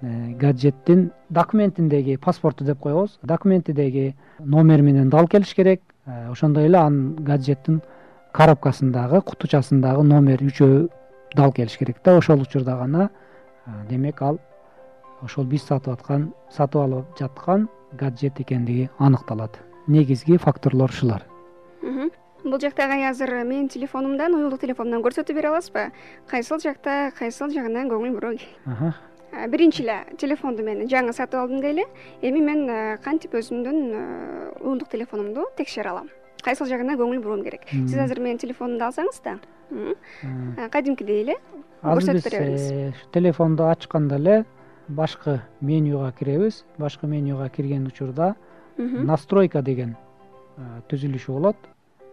Э, 0.02 0.34
гаджеттин 0.34 1.12
документиндеги 1.30 2.18
паспорту 2.18 2.64
деп 2.64 2.80
коебуз. 2.80 3.18
Документидеги 3.24 4.16
номер 4.40 4.82
менен 4.82 5.10
дал 5.10 5.28
келиш 5.28 5.56
керек. 5.56 5.82
Э, 6.06 6.30
ошондой 6.30 6.66
эле 6.66 6.78
анын 6.78 7.16
гаджеттин 7.16 7.82
коробкасындагы 8.32 9.22
кутучасындагы 9.22 10.04
номер 10.04 10.44
үчөө 10.44 10.90
дал 11.36 11.52
келиш 11.52 11.78
керек 11.80 11.98
да. 12.04 12.18
Ошол 12.18 12.42
учурда 12.42 12.78
гана 12.78 13.10
демек 13.90 14.22
ал 14.22 14.38
ошол 15.24 15.46
биз 15.46 15.64
сатып 15.64 15.94
аткан 15.94 16.32
сатып 16.52 16.82
алып 16.82 17.18
жаткан 17.18 17.68
гаджет 17.94 18.40
экендиги 18.42 18.90
аныкталат. 18.98 19.60
Негизги 19.88 20.38
факторлор 20.38 20.90
ушулар 20.90 21.26
бул 22.48 22.62
жакта 22.62 22.86
агай 22.86 23.04
азыр 23.10 23.44
менин 23.44 23.68
телефонумдан 23.68 24.34
уюлдук 24.34 24.62
телефондон 24.62 25.02
көрсөтүү 25.04 25.36
бере 25.36 25.50
аласызбы? 25.50 25.90
Кайсыл 26.30 26.62
жакта 26.64 27.12
кайсыл 27.18 27.52
жагынан 27.52 27.90
көңүл 27.92 28.14
буруу 28.16 28.38
Э, 29.32 29.48
биринчи 29.48 29.84
эле 29.84 29.98
телефонду 30.18 30.64
мен 30.64 30.86
жаңы 30.88 31.14
сатып 31.14 31.42
алдым 31.42 31.62
дейли. 31.62 31.86
Эми 32.22 32.40
мен 32.40 32.70
э, 32.70 32.98
кантип 33.04 33.36
өзүмдүн 33.36 33.80
э, 33.92 34.04
уюлдук 34.62 34.90
телефонумду 34.90 35.46
текшере 35.58 35.92
алам? 35.92 36.08
Кайсыл 36.44 36.70
жагына 36.70 36.96
көңүл 36.96 37.20
буруум 37.22 37.44
керек? 37.44 37.68
Сиз 37.70 37.98
азыр 38.00 38.22
менин 38.24 38.40
телефонумду 38.40 38.88
алсаңыз 38.88 39.20
да. 39.26 39.36
Кадимкидей 40.72 41.26
эле 41.26 41.36
азыр 41.82 42.16
биз 42.16 42.26
ушу 42.26 42.94
телефонду 43.12 43.68
ачканда 43.68 44.16
эле 44.16 44.46
башкы 44.88 45.42
менюга 45.62 46.12
киребиз. 46.12 46.66
Башкы 46.78 47.08
менюга 47.08 47.50
кирген 47.50 47.88
учурда 47.88 48.36
настройка 48.78 49.62
деген 49.62 49.96
түзүлүшү 50.90 51.32
болот. 51.32 51.58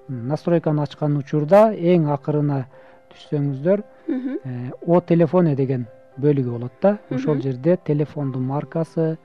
Настройканы 0.08 0.82
ачкан 0.82 1.16
учурда 1.16 1.72
эң 1.72 2.10
акырына 2.12 2.64
түшсөңүздөр 3.12 3.82
о 4.86 5.00
телефоне 5.00 5.54
деген 5.56 5.86
бөлүгү 6.18 6.50
болот 6.50 6.72
да. 6.82 6.98
Ошол 7.10 7.40
жерде 7.42 7.78
телефондун 7.84 8.44
маркасы 8.46 9.16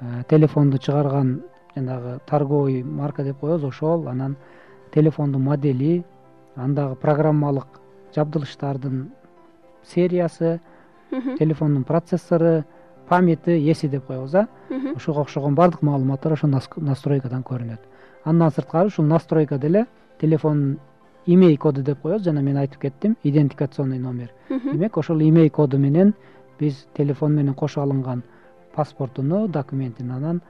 э, 0.00 0.22
телефонду 0.28 0.78
чыгарган 0.78 1.42
жанагы 1.76 2.18
торговый 2.26 2.82
марка 2.82 3.22
деп 3.22 3.38
коебуз. 3.40 3.64
Ошол 3.64 4.08
анан 4.08 4.36
телефондун 4.92 5.42
модели 5.42 6.04
андагы 6.56 6.96
программалык 6.96 7.66
жабдылыштардын 8.14 9.10
сериясы 9.84 10.60
телефондун 11.38 11.84
процессору 11.84 12.64
памяти 13.08 13.58
эси 13.70 13.88
деп 13.88 14.06
коебуз 14.06 14.34
а 14.34 14.48
ушуга 14.96 15.20
окшогон 15.20 15.54
баардык 15.54 15.82
маалыматтар 15.82 16.32
ошол 16.32 16.50
настройкадан 16.50 17.42
көрүнөт. 17.42 17.80
Андан 18.24 18.50
сырткары 18.50 18.88
ушул 18.88 19.04
настройкада 19.04 19.66
эле 19.66 19.86
телефондун 20.20 20.78
имей 21.26 21.56
коду 21.56 21.82
деп 21.82 22.00
коебуз 22.02 22.24
жана 22.24 22.42
мен 22.42 22.56
айтып 22.56 22.80
кеттим 22.80 23.16
идентификационный 23.22 23.98
номер. 23.98 24.30
Демек 24.48 24.96
ошол 24.96 25.20
имей 25.20 25.50
коду 25.50 25.78
менен 25.78 26.14
биз 26.58 26.86
телефон 26.96 27.34
менен 27.34 27.54
кошо 27.54 27.82
алынган 27.82 28.22
паспортуну 28.74 29.48
документин 29.48 30.10
анан 30.10 30.42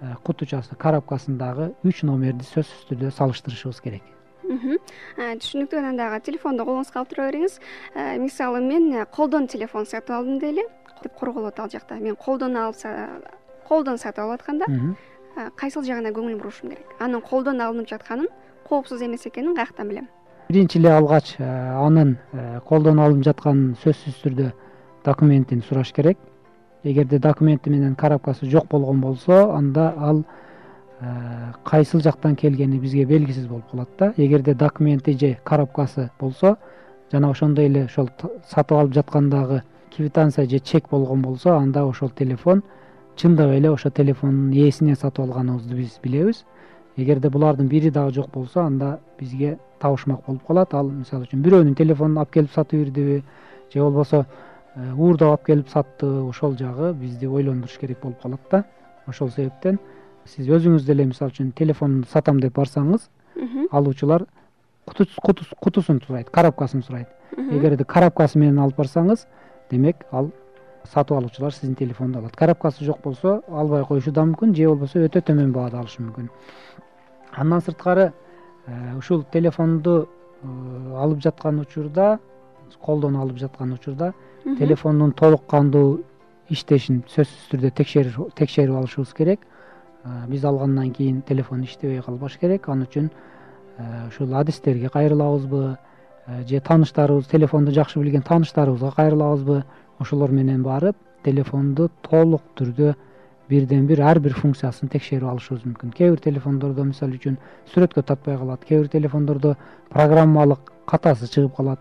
э, 0.00 0.14
кутучасы 0.22 0.74
коробкасындагы 0.76 1.72
үч 1.84 2.02
номерди 2.02 2.44
сөзсүз 2.44 2.88
түрдө 2.90 3.10
салыштырышыбыз 3.10 3.80
керек. 3.80 4.02
э, 4.02 4.17
түшүнүктүү 4.48 5.78
анан 5.78 5.96
дагы 6.00 6.20
телефонду 6.24 6.64
колуңузга 6.64 7.02
алып 7.02 7.12
тура 7.12 7.28
бериңиз 7.28 7.58
мисалы 8.22 8.60
мен 8.64 9.04
колдон 9.12 9.46
телефон 9.46 9.84
сатып 9.86 10.14
алдым 10.16 10.38
дейли 10.40 10.64
деп 11.02 11.14
корголот 11.14 11.60
ал 11.60 11.68
жакта. 11.70 11.94
Мен 11.94 12.16
колдон 12.16 12.56
алып 12.56 12.76
колдон 13.68 13.98
сатып 13.98 14.24
алып 14.24 14.40
атканда 14.40 14.66
кайсыл 15.56 15.84
жагына 15.84 16.10
көңүл 16.10 16.38
бурушум 16.40 16.70
керек. 16.70 16.86
Анын 16.98 17.20
колдон 17.20 17.60
алынып 17.60 17.88
жатканын 17.88 18.28
коопсуз 18.68 19.02
эмес 19.02 19.26
экенин 19.26 19.54
каяктан 19.54 19.88
билем. 19.88 20.08
Биринчи 20.48 20.78
эле 20.78 20.90
алгач 20.96 21.36
анын 21.38 22.16
колдон 22.64 22.98
алынып 22.98 23.24
жатканын 23.28 23.76
сөзсүз 23.84 24.22
түрдө 24.24 24.50
документин 25.04 25.62
сураш 25.62 25.92
керек. 25.92 26.18
Эгерде 26.84 27.18
документи 27.18 27.70
менен 27.70 27.94
коробкасы 27.94 28.46
жок 28.46 28.66
болгон 28.68 29.00
болсо 29.00 29.52
анда 29.52 29.94
ал 29.98 30.24
кайсыл 31.64 32.00
жактан 32.00 32.34
келгени 32.36 32.78
бизге 32.78 33.04
белгисиз 33.04 33.46
болуп 33.46 33.70
калат 33.70 33.88
да. 33.98 34.12
Эгерде 34.16 34.54
документи 34.54 35.12
же 35.12 35.38
коробкасы 35.44 36.10
болсо 36.18 36.56
жана 37.12 37.30
ошондой 37.30 37.66
эле 37.66 37.84
ошол 37.84 38.08
сатып 38.48 38.78
алып 38.78 38.94
жаткандагы 38.94 39.62
квитанция 39.94 40.48
же 40.48 40.58
чек 40.58 40.88
болгон 40.90 41.22
болсо 41.22 41.56
анда 41.56 41.84
ошол 41.86 42.10
телефон 42.10 42.62
чындап 43.16 43.50
эле 43.50 43.70
ошол 43.70 43.92
телефондун 43.92 44.52
ээсинен 44.52 44.96
сатып 44.96 45.24
алганыбызды 45.24 45.74
биз 45.76 45.98
билебиз. 46.02 46.44
Эгерде 46.96 47.30
булардын 47.30 47.68
бири 47.68 47.90
дагы 47.90 48.14
жок 48.14 48.30
болсо 48.30 48.60
анда 48.62 48.98
бизге 49.18 49.58
табышмак 49.78 50.24
болуп 50.26 50.46
калат. 50.46 50.74
Ал 50.74 50.90
мисалы 50.90 51.26
үчүн 51.26 51.42
бирөөнүн 51.42 51.74
телефонун 51.76 52.18
алып 52.18 52.32
келип 52.32 52.52
сатып 52.52 52.80
ийирдиби 52.80 53.22
же 53.72 53.80
болбосо 53.80 54.24
э, 54.74 54.92
уурдап 54.94 55.28
алып 55.28 55.46
келип 55.46 55.68
саттыбы 55.68 56.28
ошол 56.28 56.56
жагы 56.58 56.92
бизди 56.94 57.26
ойлондуруш 57.26 57.78
керек 57.78 58.00
болуп 58.02 58.20
калат 58.22 58.40
да. 58.50 58.64
Ошол 59.06 59.30
себептен 59.30 59.78
сиз 60.28 60.48
өзүңүз 60.48 60.84
деле 60.86 61.06
мисалы 61.08 61.32
үчүн 61.32 61.52
телефонду 61.56 62.08
сатам 62.10 62.40
деп 62.40 62.56
барсаңыз 62.58 63.08
алуучулар 63.72 64.26
кутусун 65.60 66.00
сурайт 66.06 66.30
коробкасын 66.30 66.82
сурайт. 66.82 67.08
Эгерде 67.36 67.84
коробкасы 67.84 68.38
менен 68.38 68.58
алып 68.58 68.78
барсаңыз 68.78 69.26
демек 69.70 70.04
ал 70.12 70.30
сатып 70.84 71.16
алуучулар 71.16 71.52
сиздин 71.52 71.74
телефонду 71.74 72.18
алат. 72.18 72.36
Коробкасы 72.36 72.84
жок 72.84 73.02
болсо 73.02 73.42
албай 73.48 73.84
коюшу 73.84 74.12
да 74.12 74.24
мүмкүн 74.24 74.54
же 74.56 74.68
болбосо 74.68 75.04
өтө 75.04 75.22
төмөн 75.22 75.52
баада 75.52 75.80
алышы 75.80 76.02
мүмкүн. 76.02 76.30
Андан 77.36 77.60
сырткары 77.60 78.12
э, 78.66 78.96
ушул 78.96 79.24
телефонду 79.32 80.08
э, 80.42 80.46
алып 80.96 81.20
жаткан 81.22 81.60
учурда 81.60 82.18
колдон 82.80 83.16
алып 83.16 83.38
жаткан 83.38 83.72
учурда 83.72 84.12
телефондун 84.58 85.12
толук 85.12 85.46
кандуу 85.46 86.02
иштешин 86.48 87.02
сөзсүз 87.08 87.52
түрдө 87.52 87.70
текшерип 87.76 88.76
алышыбыз 88.76 89.12
керек 89.14 89.40
биз 90.28 90.44
алгандан 90.44 90.92
кийин 90.92 91.22
телефон 91.22 91.62
иштебей 91.62 92.02
калбаш 92.02 92.38
керек. 92.38 92.68
Ал 92.68 92.82
үчүн 92.82 93.10
ушул 94.08 94.34
адистерге 94.34 94.88
кайрылабызбы? 94.88 95.76
Же 96.46 96.60
тааныштарыбыз 96.60 97.26
телефонду 97.26 97.72
жакшы 97.72 97.98
билген 98.00 98.22
тааныштарыбызга 98.22 98.92
кайрылабызбы? 98.96 99.64
Ошолор 99.98 100.30
менен 100.30 100.62
барып 100.62 100.96
телефонду 101.24 101.90
толук 102.02 102.42
түрдө 102.56 102.94
бирден 103.48 103.86
бир 103.86 104.02
ар 104.02 104.20
бир 104.20 104.34
функциясын 104.36 104.90
текшерип 104.92 105.24
алышыбыз 105.24 105.64
мүмкүн. 105.64 105.92
Кээ 105.96 106.10
бир 106.10 106.20
телефондордо 106.20 106.84
мисалы 106.84 107.16
үчүн 107.16 107.38
сүрөткө 107.72 108.04
татпай 108.04 108.36
калат. 108.36 108.64
Кээ 108.68 108.82
бир 108.82 108.88
телефондордо 108.92 109.56
программалык 109.88 110.72
катасы 110.86 111.26
чыгып 111.26 111.56
калат. 111.56 111.80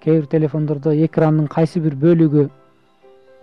Кээ 0.00 0.20
бир 0.20 0.26
телефондордо 0.26 0.94
экрандын 1.04 1.48
кайсы 1.48 1.80
бир 1.80 1.94
бөлүгү 1.94 2.48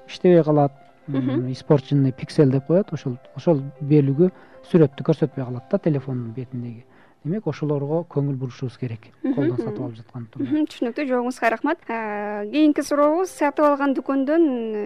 иштебей 0.08 0.44
калат 0.44 0.72
испорченный 1.08 2.12
пиксель 2.12 2.52
деп 2.52 2.68
коет. 2.68 2.94
Ошол 2.94 3.18
ошол 3.36 3.64
бөлүгү 3.82 4.32
сүрөттү 4.68 5.04
көрсөтпөй 5.08 5.46
калат 5.46 5.70
да 5.72 5.78
телефондун 5.78 6.34
бетиндеги. 6.34 6.86
Демек 7.24 7.48
ошолорго 7.48 8.06
көңүл 8.14 8.36
бурушубуз 8.38 8.78
керек. 8.78 9.10
Колдон 9.24 9.58
сатып 9.58 9.82
алып 9.82 9.96
жатканда 9.98 10.44
түшүнүктүү 10.72 11.08
жообуңузга 11.10 11.50
рахмат 11.52 11.82
кийинки 11.88 12.84
сурообуз 12.86 13.32
сатып 13.32 13.66
алган 13.66 13.96
дүкөндөн 13.98 14.46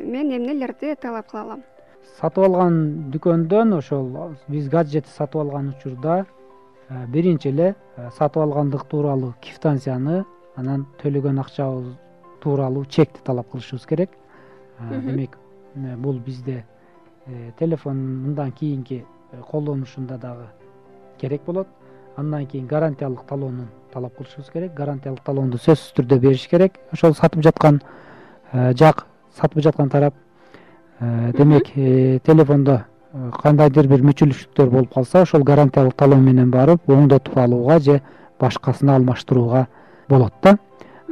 мен 0.09 0.31
эмнелерди 0.31 0.95
талап 1.01 1.29
кыла 1.29 1.41
алам? 1.43 1.63
Сатып 2.19 2.45
алган 2.47 3.11
дүкөндөн 3.13 3.75
ошол 3.77 4.37
биз 4.47 4.69
гаджетти 4.69 5.11
сатып 5.11 5.41
алган 5.41 5.73
учурда 5.75 6.25
биринчи 7.09 7.49
эле 7.49 7.75
сатып 8.17 8.41
алгандык 8.45 8.87
тууралуу 8.89 9.33
квитанцияны 9.41 10.23
анан 10.55 10.87
төлөгөн 11.03 11.39
акчабыз 11.41 11.93
тууралуу 12.41 12.85
чекти 12.85 13.21
талап 13.23 13.51
кылышыбыз 13.51 13.85
керек. 13.85 14.09
Демек 14.89 15.37
бул 15.75 16.19
бизде 16.19 16.65
э, 17.25 17.51
телефон 17.59 17.97
мындан 18.23 18.51
кийинки 18.51 19.05
э, 19.31 19.41
колдонушунда 19.51 20.17
дагы 20.17 20.47
керек 21.19 21.41
болот. 21.45 21.67
Андан 22.15 22.45
кийин 22.45 22.67
гарантиялык 22.67 23.25
талонун 23.27 23.67
талап 23.93 24.15
кылышыбыз 24.17 24.49
керек. 24.51 24.73
Гарантиялык 24.73 25.21
талоонду 25.23 25.57
сөзсүз 25.57 25.93
түрдө 25.95 26.19
бериш 26.19 26.47
керек. 26.49 26.79
Ошол 26.91 27.13
сатып 27.15 27.43
жаткан 27.43 27.81
э, 28.51 28.73
жак 28.73 29.05
сатып 29.37 29.63
жаткан 29.63 29.89
тарап 29.89 30.13
э, 30.99 31.31
демек 31.37 31.71
э, 31.75 32.19
телефондо 32.25 32.83
кандайдыр 33.11 33.87
бир 33.87 34.03
мүчүлүштүктөр 34.07 34.69
болуп 34.71 34.93
калса 34.93 35.21
ошол 35.21 35.43
гарантиялык 35.43 35.95
талон 35.99 36.23
менен 36.23 36.51
барып 36.51 36.89
оңдотуп 36.89 37.37
алууга 37.37 37.79
же 37.79 38.01
башкасына 38.39 38.95
алмаштырууга 38.95 39.67
болот 40.09 40.33
да. 40.41 40.57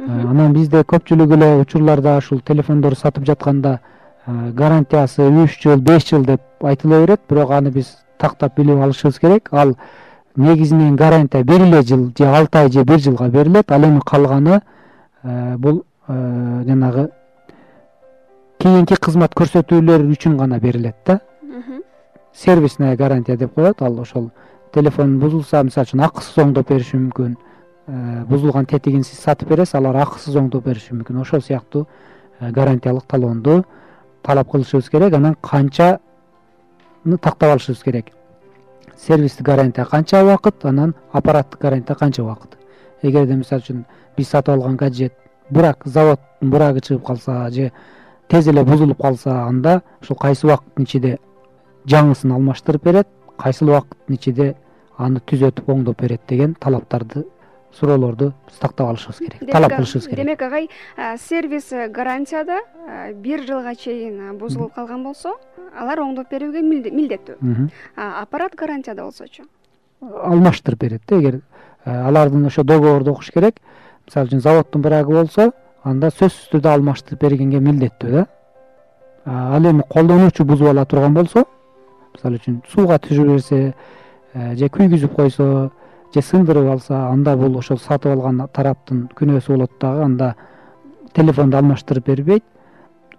Анан 0.00 0.54
бизде 0.54 0.80
көпчүлүк 0.80 1.34
эле 1.36 1.50
учурларда 1.60 2.16
ушул 2.18 2.40
телефондорду 2.40 2.96
сатып 2.96 3.26
жатканда 3.28 3.80
гарантиясы 4.26 5.28
үч 5.28 5.62
жыл 5.62 5.80
беш 5.80 6.08
жыл 6.10 6.24
деп 6.24 6.42
айтыла 6.60 7.00
берет. 7.00 7.20
Бирок 7.28 7.50
аны 7.50 7.70
биз 7.70 7.96
тактап 8.18 8.56
билип 8.56 8.78
алышыбыз 8.78 9.18
керек. 9.18 9.48
Ал 9.52 9.76
негизинен 10.36 10.96
гарантия 10.96 11.42
бир 11.44 11.62
эле 11.62 11.82
жыл 11.82 12.12
же 12.16 12.26
алты 12.26 12.58
ай 12.58 12.70
же 12.70 12.84
бир 12.84 12.98
жылга 12.98 13.28
берилет. 13.28 13.70
Ал 13.72 13.82
эми 13.82 14.00
калганы 14.00 14.62
э, 15.22 15.56
бул 15.56 15.84
э, 16.08 16.62
жанагы 16.66 17.10
кийинки 18.58 18.94
кызмат 18.94 19.34
көрсөтүүлөр 19.34 20.04
үчүн 20.12 20.36
гана 20.36 20.58
берилет 20.60 20.96
да. 21.06 21.20
Сервисная 22.32 22.96
гарантия 22.96 23.36
деп 23.36 23.54
коет. 23.54 23.82
Ал 23.82 24.00
ошол 24.00 24.30
телефон 24.72 25.18
бузулса 25.18 25.62
мисалы 25.62 25.86
үчүн 25.86 26.04
акысыз 26.04 26.38
оңдоп 26.44 26.68
бериши 26.68 26.96
мүмкүн. 26.96 27.36
Э, 27.86 28.24
бузулган 28.28 28.66
тетигин 28.66 29.02
сиз 29.02 29.18
сатып 29.18 29.48
бересиз 29.48 29.74
алар 29.74 29.96
акысыз 30.04 30.36
оңдоп 30.36 30.64
бериши 30.64 30.94
мүмкүн. 30.94 31.20
Ошол 31.20 31.42
сыяктуу 31.42 31.86
гарантиялык 32.40 33.04
талоонду 33.06 33.64
талап 34.22 34.50
кылышыбыз 34.50 34.90
керек 34.90 35.14
анан 35.14 35.36
канчаны 35.40 35.98
тактап 37.20 37.50
алышыбыз 37.52 37.82
керек. 37.82 38.12
Сервистик 38.96 39.46
гарантия 39.46 39.84
канча 39.84 40.22
убакыт 40.22 40.64
анан 40.64 40.94
аппараттык 41.12 41.60
гарантия 41.60 41.94
канча 41.94 42.22
убакыт. 42.22 42.58
Эгерде 43.02 43.34
мисалы 43.34 43.62
үчүн 43.62 43.84
биз 44.16 44.28
сатып 44.28 44.54
алган 44.54 44.76
гаджет 44.76 45.14
брак 45.50 45.82
заводдун 45.84 46.50
брагы 46.50 46.80
чыгып 46.80 47.06
калса 47.06 47.50
же 47.50 47.72
тез 48.28 48.48
эле 48.48 48.64
бузулуп 48.64 49.00
калса 49.00 49.44
анда 49.44 49.82
ушул 50.02 50.16
кайсы 50.16 50.46
убакыттын 50.46 50.84
ичинде 50.84 51.18
жаңысын 51.86 52.32
алмаштырып 52.32 52.84
берет 52.84 53.08
кайсыл 53.38 53.70
убакыттын 53.70 54.14
ичинде 54.14 54.54
аны 54.98 55.20
түзөтүп 55.26 55.70
оңдоп 55.72 56.02
берет 56.02 56.20
деген 56.28 56.54
талаптарды 56.54 57.24
суроолорду 57.72 58.32
тактап 58.60 58.88
алышыбыз 58.88 59.18
керек 59.18 59.50
талап 59.50 59.72
кылышыбыз 59.76 60.06
керек. 60.06 60.24
демек 60.24 60.42
агай 60.42 60.68
сервис 61.18 61.70
гарантияда 61.90 62.58
бир 63.14 63.42
жылга 63.46 63.74
чейин 63.74 64.38
бузулуп 64.38 64.74
калган 64.74 65.04
болсо 65.04 65.36
алар 65.78 66.00
оңдоп 66.00 66.30
берүүгө 66.30 66.62
милдеттүү. 66.62 67.36
Аппарат 67.96 68.56
гарантияда 68.56 69.04
болсочу 69.04 69.44
алмаштырып 70.00 70.80
берет 70.80 71.02
да 71.06 71.18
эгер 71.20 71.40
алардын 71.84 72.46
ошо 72.46 72.64
договорду 72.64 73.12
окуш 73.12 73.30
керек 73.30 73.60
мисалы 74.06 74.28
үчүн 74.28 74.40
заводдун 74.40 74.82
брагы 74.82 75.12
болсо 75.12 75.52
анда 75.84 76.10
сөзсүз 76.10 76.50
түрдө 76.52 76.74
алмаштырып 76.74 77.20
бергенге 77.20 77.60
милдеттүү 77.60 78.10
да. 78.10 78.26
Ал 79.24 79.64
эми 79.64 79.82
колдонуучу 79.88 80.44
бузуп 80.44 80.68
ала 80.68 80.84
турган 80.84 81.14
болсо 81.14 81.44
мисалы 82.14 82.40
үчүн 82.40 82.62
сууга 82.72 82.98
түшүрүп 82.98 83.36
берсе 83.36 83.74
же 84.56 84.68
күйгүзүп 84.68 85.14
койсо 85.14 85.70
же 86.14 86.22
сындырып 86.22 86.70
алса 86.72 87.06
анда 87.08 87.36
бул 87.36 87.56
ошол 87.58 87.78
сатып 87.78 88.12
алган 88.12 88.42
тараптын 88.52 89.08
күнөөсү 89.16 89.52
болот 89.54 89.72
дагы 89.80 90.04
анда 90.04 90.34
телефонду 91.12 91.56
алмаштырып 91.56 92.06
бербейт. 92.06 92.44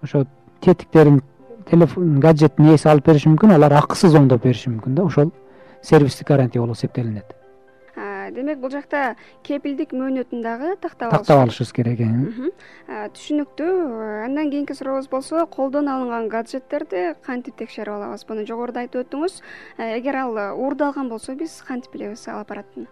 Ошо 0.02 0.26
тетиктерин 0.60 1.22
телефон 1.70 2.20
гаджеттин 2.20 2.72
ээси 2.72 2.88
алып 2.88 3.06
бериши 3.06 3.28
мүмкүн 3.28 3.54
алар 3.54 3.72
акысыз 3.82 4.14
оңдоп 4.14 4.42
бериши 4.44 4.70
мүмкүн 4.70 4.94
да. 4.94 5.04
Ошол 5.04 5.32
сервистик 5.82 6.28
гарантия 6.28 6.60
болуп 6.60 6.76
эсептелинет 6.76 7.41
демек 8.34 8.58
бул 8.62 8.70
жакта 8.70 9.16
кепилдик 9.46 9.92
мөөнөтүн 9.96 10.42
дагы 10.42 10.72
тактап 10.80 11.12
тактап 11.16 11.44
алышыбыз 11.44 11.72
керек 11.76 12.00
э? 12.00 12.08
Түшүнүктүү 13.16 13.74
андан 14.26 14.50
кийинки 14.50 14.76
сурообуз 14.78 15.10
болсо 15.12 15.46
колдон 15.46 15.88
алынган 15.88 16.28
гаджеттерди 16.32 17.12
кантип 17.26 17.56
текшерип 17.60 17.94
алабыз? 17.94 18.26
Муну 18.28 18.46
жогоруда 18.48 18.86
айтып 18.86 19.06
өттүңүз. 19.06 19.38
Эгер 19.78 20.18
ал 20.24 20.42
уурдалган 20.56 21.08
болсо 21.12 21.36
биз 21.36 21.60
кантип 21.66 21.94
билебиз 21.94 22.28
ал 22.28 22.40
аппараттын 22.42 22.88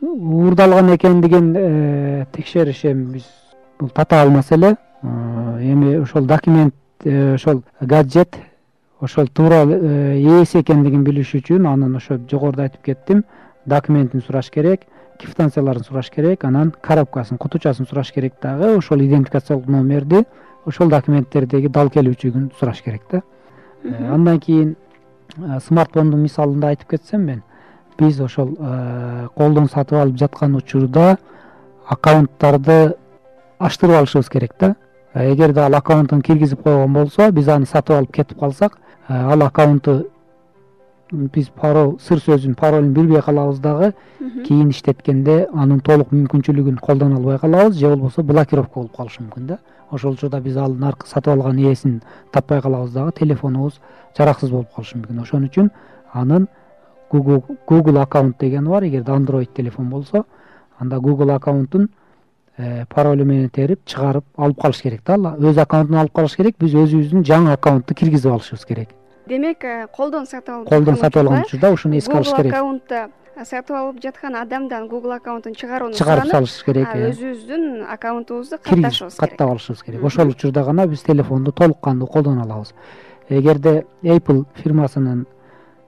уурдалган 0.00 0.94
экендигин 0.96 1.54
э, 1.56 2.26
текшериш 2.32 2.84
эми 2.84 3.14
биз 3.14 3.26
бул 3.78 3.90
татаал 3.90 4.30
маселе 4.30 4.76
эми 5.02 5.96
ошол 6.00 6.24
документ 6.24 6.74
э, 7.04 7.34
ошол 7.34 7.62
гаджет 7.80 8.36
ошол 9.00 9.28
туура 9.28 9.64
ээси 9.66 10.60
экендигин 10.60 11.04
билиш 11.04 11.34
үчүн 11.34 11.66
анын 11.66 11.96
ошо 11.96 12.18
жогоруда 12.30 12.62
айтып 12.62 12.82
кеттим 12.84 13.24
документин 13.66 14.22
сураш 14.22 14.50
керек 14.50 14.86
квитанцияларын 15.20 15.84
сураш 15.84 16.10
керек 16.10 16.44
анан 16.44 16.72
коробкасын 16.80 17.38
кутучасын 17.38 17.86
сураш 17.86 18.12
керек 18.12 18.34
дагы. 18.42 18.76
Ошол 18.76 19.00
идентификациялык 19.00 19.66
номерди 19.66 20.24
ошол 20.66 20.88
документтердеги 20.88 21.68
дал 21.68 21.90
келүүчүлүгүн 21.90 22.50
сураш 22.58 22.82
керек 22.82 23.02
да. 23.10 23.22
Э, 23.84 24.12
андан 24.14 24.40
кийин 24.40 24.76
э, 25.36 25.58
смартфондун 25.66 26.20
мисалында 26.20 26.72
айтып 26.74 26.96
кетсем 26.96 27.24
мен 27.26 27.42
биз 27.98 28.20
ошол 28.20 28.54
э, 28.58 29.26
колдон 29.36 29.68
сатып 29.68 29.98
алып 29.98 30.18
жаткан 30.18 30.56
учурда 30.56 31.16
аккаунттарды 31.88 32.94
ачтырып 33.58 34.00
алышыбыз 34.02 34.30
керек 34.30 34.54
да. 34.60 34.74
Эгерде 35.14 35.60
ал 35.60 35.74
аккаунтун 35.74 36.22
киргизип 36.22 36.62
койгон 36.62 36.92
болсо 36.92 37.30
биз 37.32 37.48
аны 37.48 37.66
сатып 37.66 37.96
алып 37.96 38.12
кетип 38.12 38.38
калсак 38.38 38.78
ал 39.08 39.42
аккаунтту 39.42 40.06
биз 41.12 41.50
пароль 41.50 41.96
сыр 42.00 42.20
сөзүн 42.22 42.54
паролун 42.54 42.92
билбей 42.94 43.22
калабыз 43.22 43.58
дагы. 43.58 43.92
Кийин 44.46 44.70
иштеткенде 44.70 45.48
анын 45.52 45.80
толук 45.80 46.12
мүмкүнчүлүгүн 46.12 46.78
колдоно 46.78 47.16
албай 47.16 47.38
калабыз. 47.38 47.76
Же 47.76 47.88
болбосо 47.88 48.22
блокировка 48.22 48.74
болуп 48.74 48.96
калышы 48.96 49.22
мүмкүн 49.22 49.46
да. 49.46 49.58
Ошол 49.90 50.14
учурда 50.14 50.40
биз 50.40 50.56
ал 50.56 50.72
наркы 50.74 51.08
сатып 51.08 51.34
алган 51.34 51.58
ээсин 51.58 52.02
таппай 52.32 52.60
калабыз 52.62 52.92
дагы. 52.92 53.12
Телефонубуз 53.18 53.80
жараксыз 54.16 54.50
болуп 54.50 54.68
калышы 54.74 54.98
мүмкүн. 54.98 55.22
Ошон 55.22 55.48
үчүн 55.48 55.70
анын 56.12 56.48
google 57.10 58.02
аккаунт 58.02 58.38
деген 58.38 58.68
бар. 58.68 58.84
Эгерде 58.84 59.12
андроid 59.12 59.52
телефон 59.54 59.90
болсо 59.90 60.24
анда 60.78 60.96
google 60.96 61.34
аккаунтун 61.34 61.90
э, 62.56 62.84
паролу 62.88 63.24
менен 63.24 63.50
терип 63.50 63.80
чыгарып 63.84 64.24
алып 64.36 64.60
калыш 64.60 64.82
керек 64.82 65.02
да. 65.04 65.14
Ал 65.14 65.36
өз 65.40 65.58
аккаунтун 65.58 65.96
алып 65.96 66.12
калыш 66.12 66.36
керек. 66.36 66.56
Биз 66.58 66.74
өзүбүздүн 66.74 67.24
жаңы 67.24 67.52
аккаунтту 67.52 67.94
киргизип 67.94 68.30
алышыбыз 68.30 68.66
керек 68.66 68.99
демек 69.30 69.64
э, 69.64 69.86
колдон 69.94 70.26
сатып 70.26 70.54
алып 70.54 70.68
колдон 70.68 70.96
сатып 70.98 71.22
алган 71.22 71.44
учурда 71.46 71.70
ушуну 71.72 71.96
эске 71.96 72.16
алыш 72.18 72.32
керек. 72.34 72.52
аккаунтту 72.52 72.94
сатып 73.44 73.76
алып 73.76 74.00
жаткан 74.02 74.36
адамдан 74.36 74.88
google 74.88 75.14
аккаунтун 75.14 75.54
чыгарууну 75.54 75.94
чыгарып 75.94 76.30
салыш 76.32 76.56
керек 76.66 76.88
э. 76.94 77.10
өзүбүздүн 77.10 77.84
аккаунтубузду 77.94 78.58
катташыбыз 78.58 79.16
керек. 79.16 79.30
каттап 79.30 79.50
алышыбыз 79.54 79.82
керек. 79.84 80.04
Ошол 80.04 80.34
учурда 80.34 80.64
гана 80.64 80.86
биз 80.86 81.02
телефонду 81.02 81.52
толук 81.52 81.80
кандуу 81.80 82.08
колдоно 82.08 82.42
алабыз. 82.42 82.74
Эгерде 83.28 83.86
apple 84.02 84.44
фирмасынын 84.54 85.26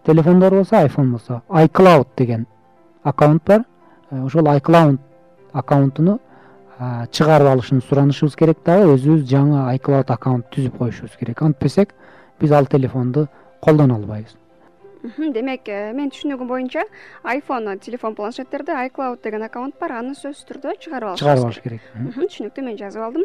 телефондору 0.06 0.56
болсо 0.56 0.76
айфон 0.76 1.12
болсо 1.12 1.42
айcloud 1.48 2.06
деген 2.16 2.46
аккаунт 3.02 3.42
бар. 3.44 3.64
Э, 4.10 4.22
ошол 4.22 4.46
айcloud 4.46 4.98
аккаунтуну 5.52 6.20
чыгарып 7.10 7.48
алышын 7.48 7.82
суранышыбыз 7.82 8.36
керек 8.36 8.58
дагы. 8.64 8.94
Өзүбүз 8.94 9.26
жаңы 9.28 9.66
айcloud 9.70 10.10
аккаунт 10.10 10.46
түзүп 10.54 10.78
коюшубуз 10.78 11.16
керек. 11.18 11.42
Антпесек 11.42 11.94
биз 12.40 12.52
ал 12.52 12.66
телефонду 12.66 13.28
колдоно 13.60 13.96
албайбыз. 13.96 14.36
Демек 15.02 15.66
э, 15.66 15.90
менин 15.90 16.12
түшүнүгүм 16.14 16.46
боюнча 16.46 16.84
айфон 17.26 17.66
телефон 17.82 18.14
планшеттерде 18.14 18.72
айcloud 18.78 19.18
деген 19.24 19.42
аккаунт 19.42 19.74
бар. 19.80 19.96
Аны 19.98 20.14
сөзсүз 20.14 20.46
түрдө 20.46 20.76
чыгарып 20.78 21.08
алыш 21.10 21.22
чыгарып 21.22 21.46
алыш 21.48 21.58
керек. 21.64 21.88
түшүнүктүү 22.14 22.64
мен 22.64 22.78
жазып 22.78 23.02
алдым. 23.02 23.24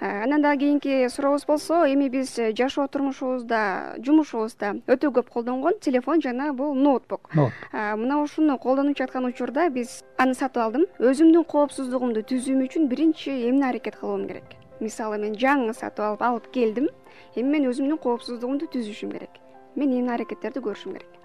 Э, 0.00 0.24
анан 0.24 0.42
дагы 0.42 0.64
кийинки 0.64 1.08
сурообуз 1.12 1.44
болсо 1.46 1.84
эми 1.84 2.08
биз 2.08 2.32
жашоо 2.56 2.88
турмушубузда 2.88 3.98
жумушубузда 4.00 4.76
өтө 4.88 5.12
көп 5.20 5.28
колдонгон 5.28 5.76
телефон 5.80 6.22
жана 6.22 6.54
бул 6.54 6.74
ноутбук. 6.74 7.28
Э, 7.36 7.94
мына 7.96 8.22
ушуну 8.22 8.56
колдонуп 8.58 8.96
жаткан 8.96 9.26
учурда 9.28 9.68
биз 9.68 10.02
аны 10.16 10.32
сатып 10.34 10.62
алдым. 10.64 10.86
Өзүмдүн 10.98 11.44
коопсуздугумду 11.44 12.24
түзүүм 12.24 12.64
үчүн 12.64 12.88
биринчи 12.88 13.36
эмне 13.50 13.68
аракет 13.68 14.00
кылуум 14.00 14.26
керек? 14.28 14.56
Мисалы 14.80 15.18
мен 15.18 15.34
жаңы 15.34 15.74
сатып 15.74 16.06
алып 16.06 16.22
алып 16.22 16.50
келдим 16.54 16.88
эми 17.38 17.58
мен 17.58 17.70
өзүмдүн 17.70 18.00
коопсуздугумду 18.02 18.66
түзүшүм 18.72 19.12
керек. 19.14 19.38
Мен 19.76 19.92
эмне 19.94 20.14
аракеттерди 20.14 20.60
көрүшүм 20.64 20.96
керек. 20.96 21.18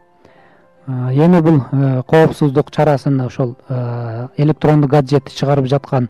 Эми 0.88 1.42
бул 1.42 1.62
э, 1.72 2.02
коопсуздук 2.08 2.72
чарасын 2.72 3.22
ошол 3.22 3.56
э, 3.70 4.28
электрондук 4.38 4.92
гаджетти 4.92 5.32
чыгарып 5.34 5.66
жаткан 5.66 6.10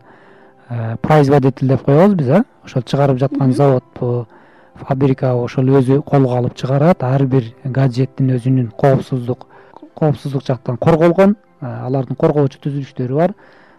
э, 0.68 0.96
производитель 1.00 1.68
деп 1.68 1.84
коебуз 1.84 2.14
биз 2.14 2.28
э 2.28 2.42
ошол 2.64 2.82
чыгарып 2.82 3.18
жаткан 3.18 3.52
заводбу 3.52 4.26
фабрикабы 4.74 5.44
ошол 5.44 5.70
өзү 5.78 6.02
колго 6.02 6.36
алып 6.36 6.56
чыгарат 6.56 7.02
ар 7.02 7.24
бир 7.26 7.54
гаджеттин 7.64 8.34
өзүнүн 8.34 8.72
коопсуздук 8.76 9.46
коопсуздук 9.94 10.42
жактан 10.42 10.76
корголгон 10.76 11.36
алардын 11.60 12.16
коргоочу 12.16 12.58
түзүлүштөрү 12.58 13.14
бар. 13.14 13.34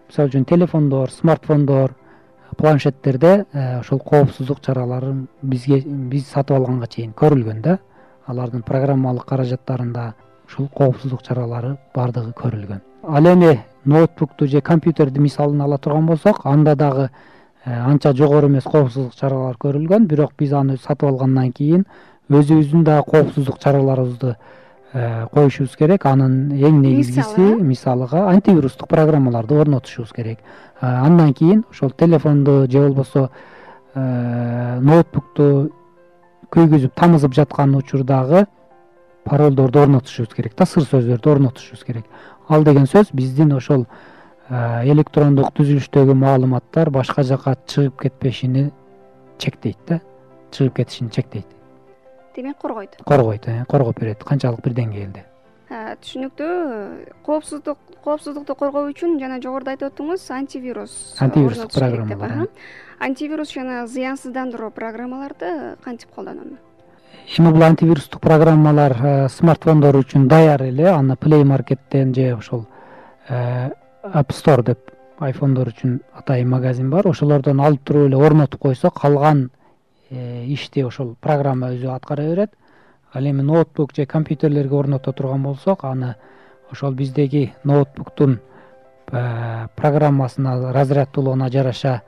Мисалы 0.08 0.30
үчүн 0.30 0.46
телефондор 0.46 1.12
смартфондор 1.12 1.92
планшеттерде 2.58 3.46
ошол 3.80 4.00
коопсуздук 4.00 4.62
чаралары 4.62 5.14
бизге 5.42 5.82
биз 5.86 6.28
сатып 6.28 6.58
алганга 6.58 6.88
чейин 6.88 7.14
көрүлгөн 7.14 7.62
да 7.62 7.80
алардын 8.28 8.64
программалык 8.66 9.26
каражаттарында 9.30 10.14
ушул 10.48 10.68
коопсуздук 10.74 11.24
чаралары 11.24 11.76
баардыгы 11.96 12.34
көрүлгөн. 12.38 12.82
Ал 13.04 13.26
эми 13.34 13.60
ноутбукту 13.86 14.48
же 14.48 14.62
компьютерди 14.62 15.20
мисалын 15.20 15.62
ала 15.62 15.78
турган 15.78 16.06
болсок 16.06 16.46
анда 16.46 16.76
дагы 16.76 17.10
э, 17.66 17.74
анча 17.74 18.14
жогору 18.14 18.48
эмес 18.48 18.64
коопсуздук 18.64 19.16
чаралары 19.16 19.58
көрүлгөн 19.60 20.08
бирок 20.08 20.34
биз 20.38 20.54
аны 20.54 20.78
сатып 20.78 21.10
алгандан 21.10 21.52
кийин 21.52 21.86
өзүбүздүн 22.30 22.84
дагы 22.84 23.10
коопсуздук 23.12 23.60
чараларыбызды 23.60 24.32
э, 24.32 24.36
коюшубуз 25.34 25.76
керек. 25.76 26.06
Анын 26.06 26.52
эң 26.56 26.80
негизгиси 26.80 27.56
мисалыга 27.60 28.30
антивирустук 28.32 28.88
программаларды 28.90 29.58
орнотушубуз 29.60 30.14
керек. 30.16 30.40
Э, 30.82 30.88
андан 30.88 31.34
кийин 31.34 31.66
ошол 31.70 31.92
телефонду 31.92 32.68
же 32.70 32.80
болбосо 32.80 33.30
ноутбукту 33.96 35.72
күйгүзүп 36.52 36.92
тамызып 36.96 37.34
жаткан 37.34 37.76
учурдагы 37.76 38.46
паролдорду 39.24 39.80
орнотушубуз 39.80 40.34
керек 40.36 40.56
да 40.58 40.66
сыр 40.66 40.84
сөздөрдү 40.84 41.32
орнотушубуз 41.32 41.84
керек. 41.84 42.06
Ал 42.48 42.64
деген 42.64 42.86
сөз 42.86 43.12
биздин 43.14 43.54
ошол 43.56 43.86
электрондук 44.50 45.54
түзүлүштөгү 45.58 46.14
маалыматтар 46.14 46.92
башка 46.94 47.24
жака 47.24 47.56
чыгып 47.66 48.02
кетпешини 48.04 48.70
чектейт 49.40 49.78
да 49.88 50.02
чыгып 50.52 50.76
кетишин 50.76 51.10
чектейт 51.10 51.55
демек 52.36 52.58
коргойт? 52.58 52.98
Коргойт 53.06 53.48
э, 53.48 53.64
коргоп 53.70 54.00
берет 54.00 54.24
канчалык 54.24 54.62
бир 54.64 54.78
деңгээлде 54.78 55.26
түшүнүктүү 55.66 56.52
коопсуздук 57.26 57.80
коопсуздукту 58.06 58.56
коргоо 58.56 58.86
үчүн 58.92 59.18
жана 59.20 59.40
жогоруда 59.42 59.74
айтып 59.74 59.90
өттүңүз 59.90 60.28
антивирус 60.36 60.94
антивирустук 61.26 61.74
программалар 61.74 62.48
антивирус 63.02 63.54
жана 63.56 63.88
зыянсыздандыруу 63.90 64.70
программаларды 64.72 65.76
кантип 65.84 66.14
колдоном 66.14 66.60
эми 67.38 67.52
бул 67.52 67.64
антивирустук 67.64 68.22
программалар 68.22 68.94
э, 69.02 69.30
смартфондор 69.30 69.98
үчүн 69.98 70.28
даяр 70.28 70.62
эле 70.64 70.90
аны 70.92 71.16
плей 71.16 71.44
маркеттен 71.44 72.14
же 72.14 72.36
ошол 72.36 72.68
э, 73.28 73.72
app 74.04 74.30
store 74.30 74.64
деп 74.64 74.92
айфондор 75.20 75.72
үчүн 75.72 76.02
атайын 76.14 76.50
магазин 76.50 76.90
бар. 76.90 77.08
Ошолордон 77.08 77.62
алып 77.64 77.82
туруп 77.84 78.10
эле 78.10 78.18
орнотуп 78.18 78.62
койсок 78.62 79.00
калган 79.02 79.50
э, 79.50 79.65
ишти 80.10 80.84
ошол 80.86 81.16
программа 81.22 81.72
өзү 81.74 81.94
аткара 81.96 82.24
берет. 82.24 82.52
Ал 83.14 83.24
эми 83.24 83.42
ноутбук 83.42 83.94
же 83.96 84.06
компьютерлерге 84.06 84.76
орното 84.76 85.14
турган 85.14 85.44
болсок 85.44 85.84
аны 85.84 86.16
ошол 86.72 86.92
биздеги 86.94 87.54
ноутбуктун 87.64 88.40
программасына 89.08 90.74
разряддуулугуна 90.74 91.50
жараша 91.50 92.02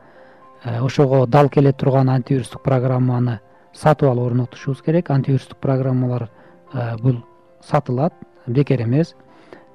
ошого 0.81 1.27
дал 1.27 1.49
келе 1.49 1.71
турган 1.71 2.09
антивирустук 2.09 2.63
программаны 2.63 3.39
сатып 3.77 4.09
алып 4.09 4.31
орнотушубуз 4.31 4.81
керек. 4.81 5.11
Антивирустук 5.11 5.59
программалар 5.61 6.29
э, 6.73 6.97
бул 7.01 7.23
сатылат 7.63 8.13
бекер 8.47 8.81
эмес. 8.83 9.15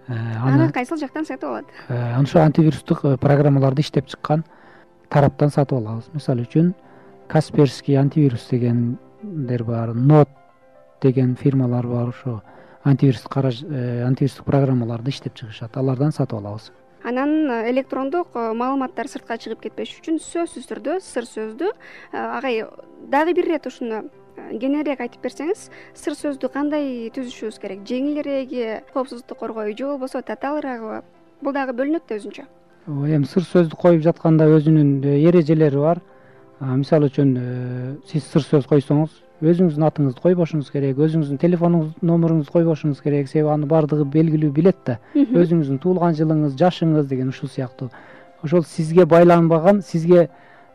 Э, 0.08 0.14
аны 0.42 0.70
кайсыл 0.72 0.98
жактан 0.98 1.26
сатып 1.26 1.48
алат? 1.48 1.64
Э, 1.88 2.20
ошо 2.20 2.40
антивирустук 2.40 3.02
программаларды 3.20 3.82
иштеп 3.82 4.08
чыккан 4.08 4.44
тараптан 5.08 5.50
сатып 5.50 5.78
алабыз. 5.78 6.10
Мисалы 6.12 6.46
үчүн 6.48 6.74
касперский 7.32 7.96
антивирус 7.96 8.46
дегендер 8.50 9.64
бар 9.64 9.94
нот 9.94 10.28
деген 11.00 11.34
фирмалар 11.34 11.86
бар 11.86 12.08
ошо 12.08 12.42
антивирустук 12.84 13.36
антивирустук 13.36 14.44
программаларды 14.44 15.10
иштеп 15.10 15.34
чыгышат. 15.34 15.76
Алардан 15.76 16.12
сатып 16.12 16.38
алабыз. 16.38 16.72
Анан 17.02 17.50
электрондук 17.70 18.34
маалыматтар 18.34 19.08
сыртка 19.08 19.38
чыгып 19.38 19.64
кетпеш 19.64 19.96
үчүн 20.00 20.20
сөзсүз 20.22 20.68
түрдө 20.68 20.98
сыр 21.00 21.26
сөздү 21.26 21.72
агай 22.12 22.66
дагы 23.10 23.34
бир 23.34 23.48
ирет 23.48 23.66
ушуну 23.66 24.04
э, 24.36 24.58
кеңирээк 24.60 25.00
айтып 25.00 25.24
берсеңиз 25.24 25.70
сыр 25.98 26.14
сөздү 26.14 26.52
кандай 26.52 27.10
түзүшүбүз 27.16 27.58
керек? 27.58 27.82
Жеңилиреги 27.88 28.82
коопсуздукту 28.92 29.34
коргойбу 29.34 29.76
же 29.78 29.86
болбосо 29.86 30.22
татаалыраакыбы 30.22 31.02
бул 31.40 31.52
дагы 31.52 31.74
бөлүнөт 31.74 32.06
да 32.08 32.20
өзүнчө. 32.20 32.46
Эми 32.86 33.26
сыр 33.26 33.48
сөздү 33.48 33.78
коюп 33.78 34.04
жатканда 34.04 34.46
өзүнүн 34.46 35.02
э, 35.02 35.18
эрежелери 35.26 35.82
бар 35.82 36.02
мисалы 36.62 37.10
үчүн 37.10 37.34
э, 37.38 37.94
сиз 38.10 38.26
сыр 38.30 38.46
сөз 38.46 38.68
койсоңуз 38.70 39.18
өзүңүздүн 39.42 39.86
атыңызды 39.88 40.22
койбошуңуз 40.22 40.70
керек 40.70 41.00
өзүңүздүн 41.02 41.40
телефонуңуз 41.42 41.96
номеруңузду 42.06 42.52
койбошуңуз 42.54 43.00
керек. 43.02 43.26
Себеби 43.28 43.50
анын 43.50 43.68
баардыгы 43.68 44.06
белгилүү 44.06 44.52
билет 44.54 44.78
да. 44.86 45.00
Өзүңүздүн 45.14 45.80
туулган 45.82 46.14
жылыңыз 46.14 46.54
жашыңыз 46.60 47.08
деген 47.10 47.32
ушул 47.34 47.50
сыяктуу. 47.50 47.90
Ошол 48.46 48.62
сизге 48.62 49.06
байланбаган 49.06 49.82
сизге 49.82 50.28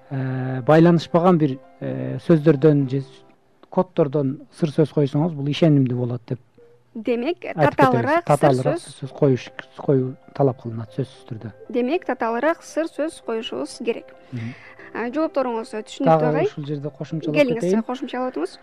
Э, 0.09 0.61
байланышпаган 0.63 1.35
бир 1.35 1.57
э, 1.81 2.17
сөздөрдөн 2.23 2.85
же 2.87 3.01
коддордон 3.67 4.37
сыр 4.55 4.71
сөз 4.71 4.93
койсоңуз 4.95 5.33
бул 5.35 5.49
ишенимдүү 5.51 5.97
болот 5.99 6.21
деп 6.31 6.39
демек 6.95 7.43
татаалыраак 7.43 8.23
татаалыраак 8.29 8.79
сыр 8.79 8.93
сөз 9.01 9.11
коюш 9.17 9.49
коюу 9.75 10.13
талап 10.37 10.61
кылынат 10.61 10.95
сөзсүз 10.95 11.27
түрдө. 11.27 11.51
Демек 11.67 12.07
татаалыраак 12.07 12.63
сыр 12.63 12.87
сөз 12.87 13.19
коюшубуз 13.27 13.81
керек 13.83 14.15
жоопторуңуз 14.93 15.73
түшүнүктүү 15.75 16.23
дагы 16.23 16.47
ушул 16.47 16.65
жерде 16.65 16.89
кошумчалап 16.89 17.37
кетейин. 17.37 17.59
келиңиз 17.61 17.85
кошумчалап 17.87 18.33
өтүңүз 18.33 18.57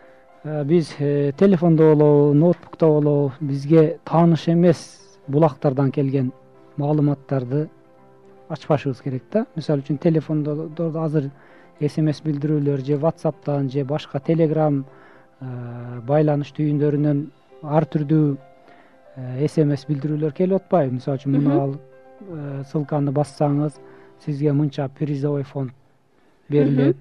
э, 0.45 0.65
биз 0.65 0.95
телефондо 1.41 1.95
болобу 1.95 2.35
ноутбукта 2.35 2.87
болобу 2.87 3.33
бизге 3.41 3.99
тааныш 4.05 4.49
эмес 4.49 4.85
булактардан 5.29 5.91
келген 5.93 6.33
маалыматтарды 6.77 7.69
ачпашыбыз 8.49 9.01
керек 9.03 9.25
да. 9.33 9.47
Мисалы 9.57 9.83
үчүн 9.83 9.99
телефондордо 9.99 10.91
азыр 11.01 11.31
смс 11.81 12.21
билдирүүлөр 12.25 12.85
же 12.85 12.99
whatsappтан 12.99 13.71
же 13.71 13.85
башка 13.85 14.21
телеграм 14.21 14.85
э, 15.41 16.01
байланыш 16.07 16.53
түйүндөрүнөн 16.57 17.25
ар 17.63 17.87
түрдүү 17.89 18.37
э, 19.17 19.49
смс 19.49 19.87
билдирүүлөр 19.89 20.35
келип 20.37 20.63
атпайбы. 20.63 20.99
Мисалы 20.99 21.19
үчүн 21.19 21.39
мына 21.39 21.57
э, 21.71 22.63
ссылканы 22.71 23.15
бассаңыз 23.15 23.81
сизге 24.25 24.53
мынча 24.53 24.89
призовой 24.89 25.43
фонд 25.43 25.73
берилет. 26.49 26.97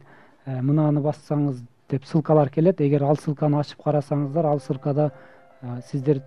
Мынаны 0.46 1.02
бассаңыз 1.02 1.62
деп 1.90 2.06
ссылкалар 2.06 2.50
келет. 2.50 2.82
Эгер 2.82 3.04
ал 3.04 3.18
ссылканы 3.18 3.60
ачып 3.60 3.84
карасаңыздар 3.84 4.46
ал 4.46 4.60
ссылкада 4.60 5.12
сиздер 5.92 6.22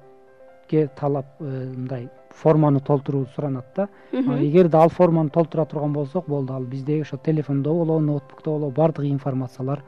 источникке 0.67 0.91
талап 0.95 1.27
э, 1.41 1.73
мындай 1.75 2.09
форманы 2.31 2.81
толтуруу 2.81 3.27
суранат 3.35 3.67
да. 3.75 3.89
Эгерде 4.13 4.77
ал 4.77 4.89
форманы 4.89 5.31
толтура 5.31 5.65
турган 5.65 5.93
болсок 5.93 6.27
болду. 6.29 6.53
Ал 6.53 6.65
биздеги 6.65 7.03
ошо 7.03 7.17
телефондо 7.17 7.73
болобу 7.73 8.01
ноутбукто 8.01 8.51
болобу 8.51 8.75
баардык 8.75 9.05
информациялар 9.05 9.83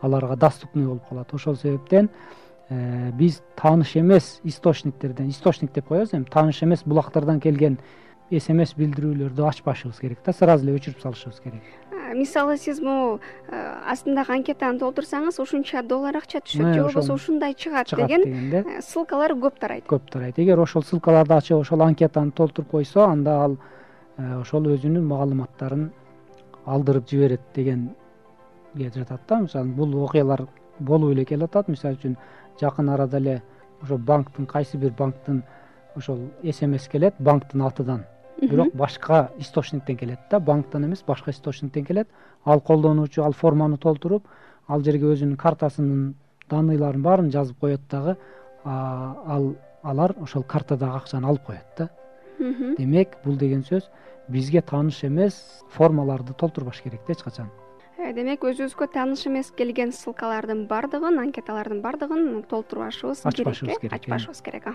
аларга 0.00 0.36
доступный 0.36 0.86
болуп 0.86 1.08
калат. 1.08 1.32
Ошол 1.34 1.56
себептен 1.56 2.10
э, 2.68 3.12
биз 3.12 3.42
тааныш 3.56 3.96
эмес 3.96 4.40
источниктерден 4.44 5.28
источник 5.28 5.72
деп 5.72 5.88
коебуз 5.88 6.12
эми 6.12 6.24
тааныш 6.24 6.62
эмес 6.62 6.82
булактардан 6.84 7.40
келген 7.40 7.78
смс 8.30 8.74
билдирүүлөрдү 8.74 9.48
ачпашыбыз 9.48 10.00
керек 10.00 10.18
да. 10.24 10.32
Сразу 10.32 10.66
эле 10.66 10.76
өчүрүп 10.78 11.00
салышыбыз 11.00 11.40
керек 11.40 11.62
мисалы 12.14 12.56
сиз 12.56 12.80
могу 12.80 13.20
астындагы 13.50 14.34
анкетаны 14.36 14.78
толтурсаңыз 14.80 15.40
ушунча 15.42 15.82
доллар 15.82 16.16
акча 16.20 16.40
түшөт 16.44 16.74
же 16.74 16.82
болбосо 16.82 17.14
ушундай 17.14 17.54
чыгат 17.54 17.92
деген 17.96 18.22
э, 18.26 18.80
ссылкалар 18.80 19.34
көп 19.34 19.58
тарайт. 19.60 19.86
Көп 19.86 20.10
тарайт. 20.10 20.38
Эгер 20.38 20.60
ошол 20.60 20.82
ссылкаларды 20.82 21.34
ачып 21.34 21.60
ошол 21.60 21.82
анкетаны 21.82 22.32
толтуруп 22.32 22.70
койсо 22.70 23.06
анда 23.06 23.38
ал 23.44 23.56
э, 24.18 24.40
ошол 24.40 24.68
өзүнүн 24.74 25.06
маалыматтарын 25.06 25.90
алдырып 26.66 27.08
жиберет 27.08 27.40
дегенге 27.54 28.90
жатат 28.94 29.20
да. 29.28 29.40
Мисалы 29.40 29.68
бул 29.68 29.94
окуялар 30.04 30.46
болуп 30.78 31.12
эле 31.12 31.24
келатат 31.24 31.68
мисалы 31.68 31.96
үчүн 31.96 32.16
жакын 32.60 32.90
арада 32.90 33.18
эле 33.18 33.42
ошо 33.82 33.98
банктын 33.98 34.46
кайсы 34.46 34.76
бир 34.76 34.92
банктын 34.98 35.42
ошол 35.96 36.28
смс 36.52 36.88
келет 36.88 37.14
банктын 37.18 37.62
атынан 37.62 38.04
бирок 38.40 38.74
башка 38.74 39.30
источниктен 39.38 39.96
келет 39.96 40.18
да 40.30 40.40
банктан 40.40 40.84
эмес 40.84 41.02
башка 41.06 41.30
источниктен 41.30 41.84
келет. 41.84 42.08
Ал 42.44 42.60
колдонуучу 42.60 43.22
ал 43.22 43.32
форманы 43.32 43.76
толтуруп 43.76 44.26
ал 44.68 44.82
жерге 44.82 45.12
өзүнүн 45.14 45.36
картасынын 45.36 46.14
данныйларын 46.50 47.02
баарын 47.02 47.30
жазып 47.30 47.58
коет 47.60 47.80
дагы 47.90 48.16
ал 48.64 49.54
алар 49.82 50.14
ошол 50.20 50.42
картадагы 50.42 50.96
акчаны 50.96 51.26
алып 51.26 51.44
коет 51.46 51.64
да. 51.78 51.88
Демек 52.78 53.16
бул 53.24 53.36
деген 53.36 53.62
сөз 53.62 53.88
бизге 54.28 54.62
тааныш 54.62 55.04
эмес 55.04 55.62
формаларды 55.70 56.34
толтурбаш 56.34 56.82
керек 56.82 57.00
да 57.06 57.12
эч 57.12 57.22
качан 57.22 57.50
демек 57.96 58.44
өзүбүзгө 58.44 58.88
тааныш 58.92 59.26
эмес 59.30 59.50
келген 59.56 59.92
ссылкалардын 59.96 60.66
баардыгын 60.68 61.18
анкеталардын 61.22 61.80
баардыгын 61.80 62.42
толтурбашыбыз 62.50 63.22
керек 63.24 63.48
ачпашыбыз 63.48 63.80
керек 63.80 63.96
ачпашыбыз 63.96 64.42
керек 64.44 64.66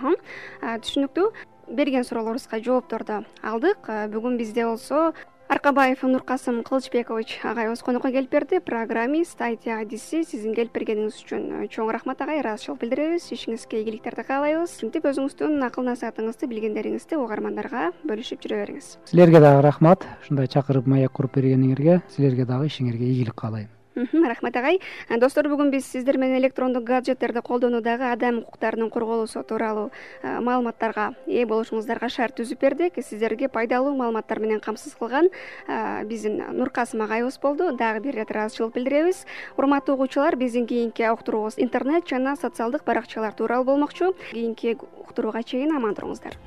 түшүнүктүү 0.88 1.28
берген 1.72 2.04
суроолорубузга 2.04 2.60
жоопторду 2.66 3.22
алдык. 3.46 3.86
Бүгүн 4.12 4.38
бизде 4.42 4.66
болсо 4.66 5.14
аркабаев 5.52 6.02
нуркасым 6.04 6.64
кылычбекович 6.64 7.42
агайыбыз 7.44 7.84
конокко 7.84 8.10
келип 8.10 8.32
берди. 8.32 8.60
Программист 8.60 9.42
айти 9.42 9.70
адиси 9.70 10.24
сиздин 10.24 10.56
келип 10.56 10.72
бергениңиз 10.72 11.18
үчүн 11.20 11.68
чоң 11.68 11.92
рахмат 11.92 12.24
агай 12.24 12.40
ыраазычылык 12.40 12.80
билдиребиз. 12.80 13.28
Ишиңизге 13.36 13.82
ийгиликтерди 13.82 14.24
каалайбыз 14.30 14.78
антип 14.88 15.10
өзүңүздүн 15.12 15.60
акыл 15.68 15.90
насаатыңызды 15.90 16.48
билгендериңизди 16.48 17.20
угармандарга 17.20 17.92
бөлүшүп 18.08 18.48
жүрө 18.48 18.64
бериңиз. 18.64 18.96
Силерге 19.12 19.44
дагы 19.44 19.68
рахмат. 19.68 20.08
Ушундай 20.24 20.48
чакырып 20.48 20.88
маек 20.88 21.12
куруп 21.12 21.36
бергениңерге 21.36 22.00
силерге 22.16 22.48
дагы 22.48 22.72
ишиңерге 22.72 23.12
ийгилик 23.12 23.36
каалайм 23.36 23.68
рахмат 23.96 24.56
агай. 24.56 24.80
Э, 25.10 25.18
достор 25.18 25.48
бүгүн 25.52 25.72
биз 25.72 25.86
сиздер 25.86 26.18
менен 26.18 26.40
электрондук 26.40 26.84
гаджеттерди 26.84 27.42
колдонуудагы 27.42 28.12
адам 28.12 28.40
укуктарынын 28.40 28.90
корголуусу 28.90 29.44
тууралуу 29.44 29.92
э, 30.22 30.40
маалыматтарга 30.40 31.14
ээ 31.28 31.46
болушуңуздарга 31.46 32.10
шарт 32.10 32.40
түзүп 32.40 32.60
бердик. 32.62 33.00
Сиздерге 33.04 33.50
пайдалуу 33.50 33.96
маалыматтар 33.96 34.40
менен 34.40 34.60
камсыз 34.60 34.96
кылган 34.96 35.30
э, 35.68 36.04
биздин 36.06 36.42
нуркасым 36.58 37.02
агайыбыз 37.02 37.40
болду. 37.40 37.72
Дагы 37.76 38.00
бир 38.00 38.16
ирет 38.16 38.32
ыраазычылык 38.32 38.76
билдиребиз. 38.76 39.26
Урматтуу 39.58 39.96
угуучулар 39.96 40.36
биздин 40.36 40.68
кийинки 40.68 41.04
уктуруубуз 41.04 41.56
интернет 41.58 42.08
жана 42.08 42.36
социалдык 42.36 42.86
баракчалар 42.86 43.34
тууралуу 43.34 43.66
болмокчу. 43.66 44.16
Кийинки 44.32 44.78
уктурууга 45.12 45.44
чейин 45.44 45.76
аман 45.76 45.96
туруңуздар 45.96 46.38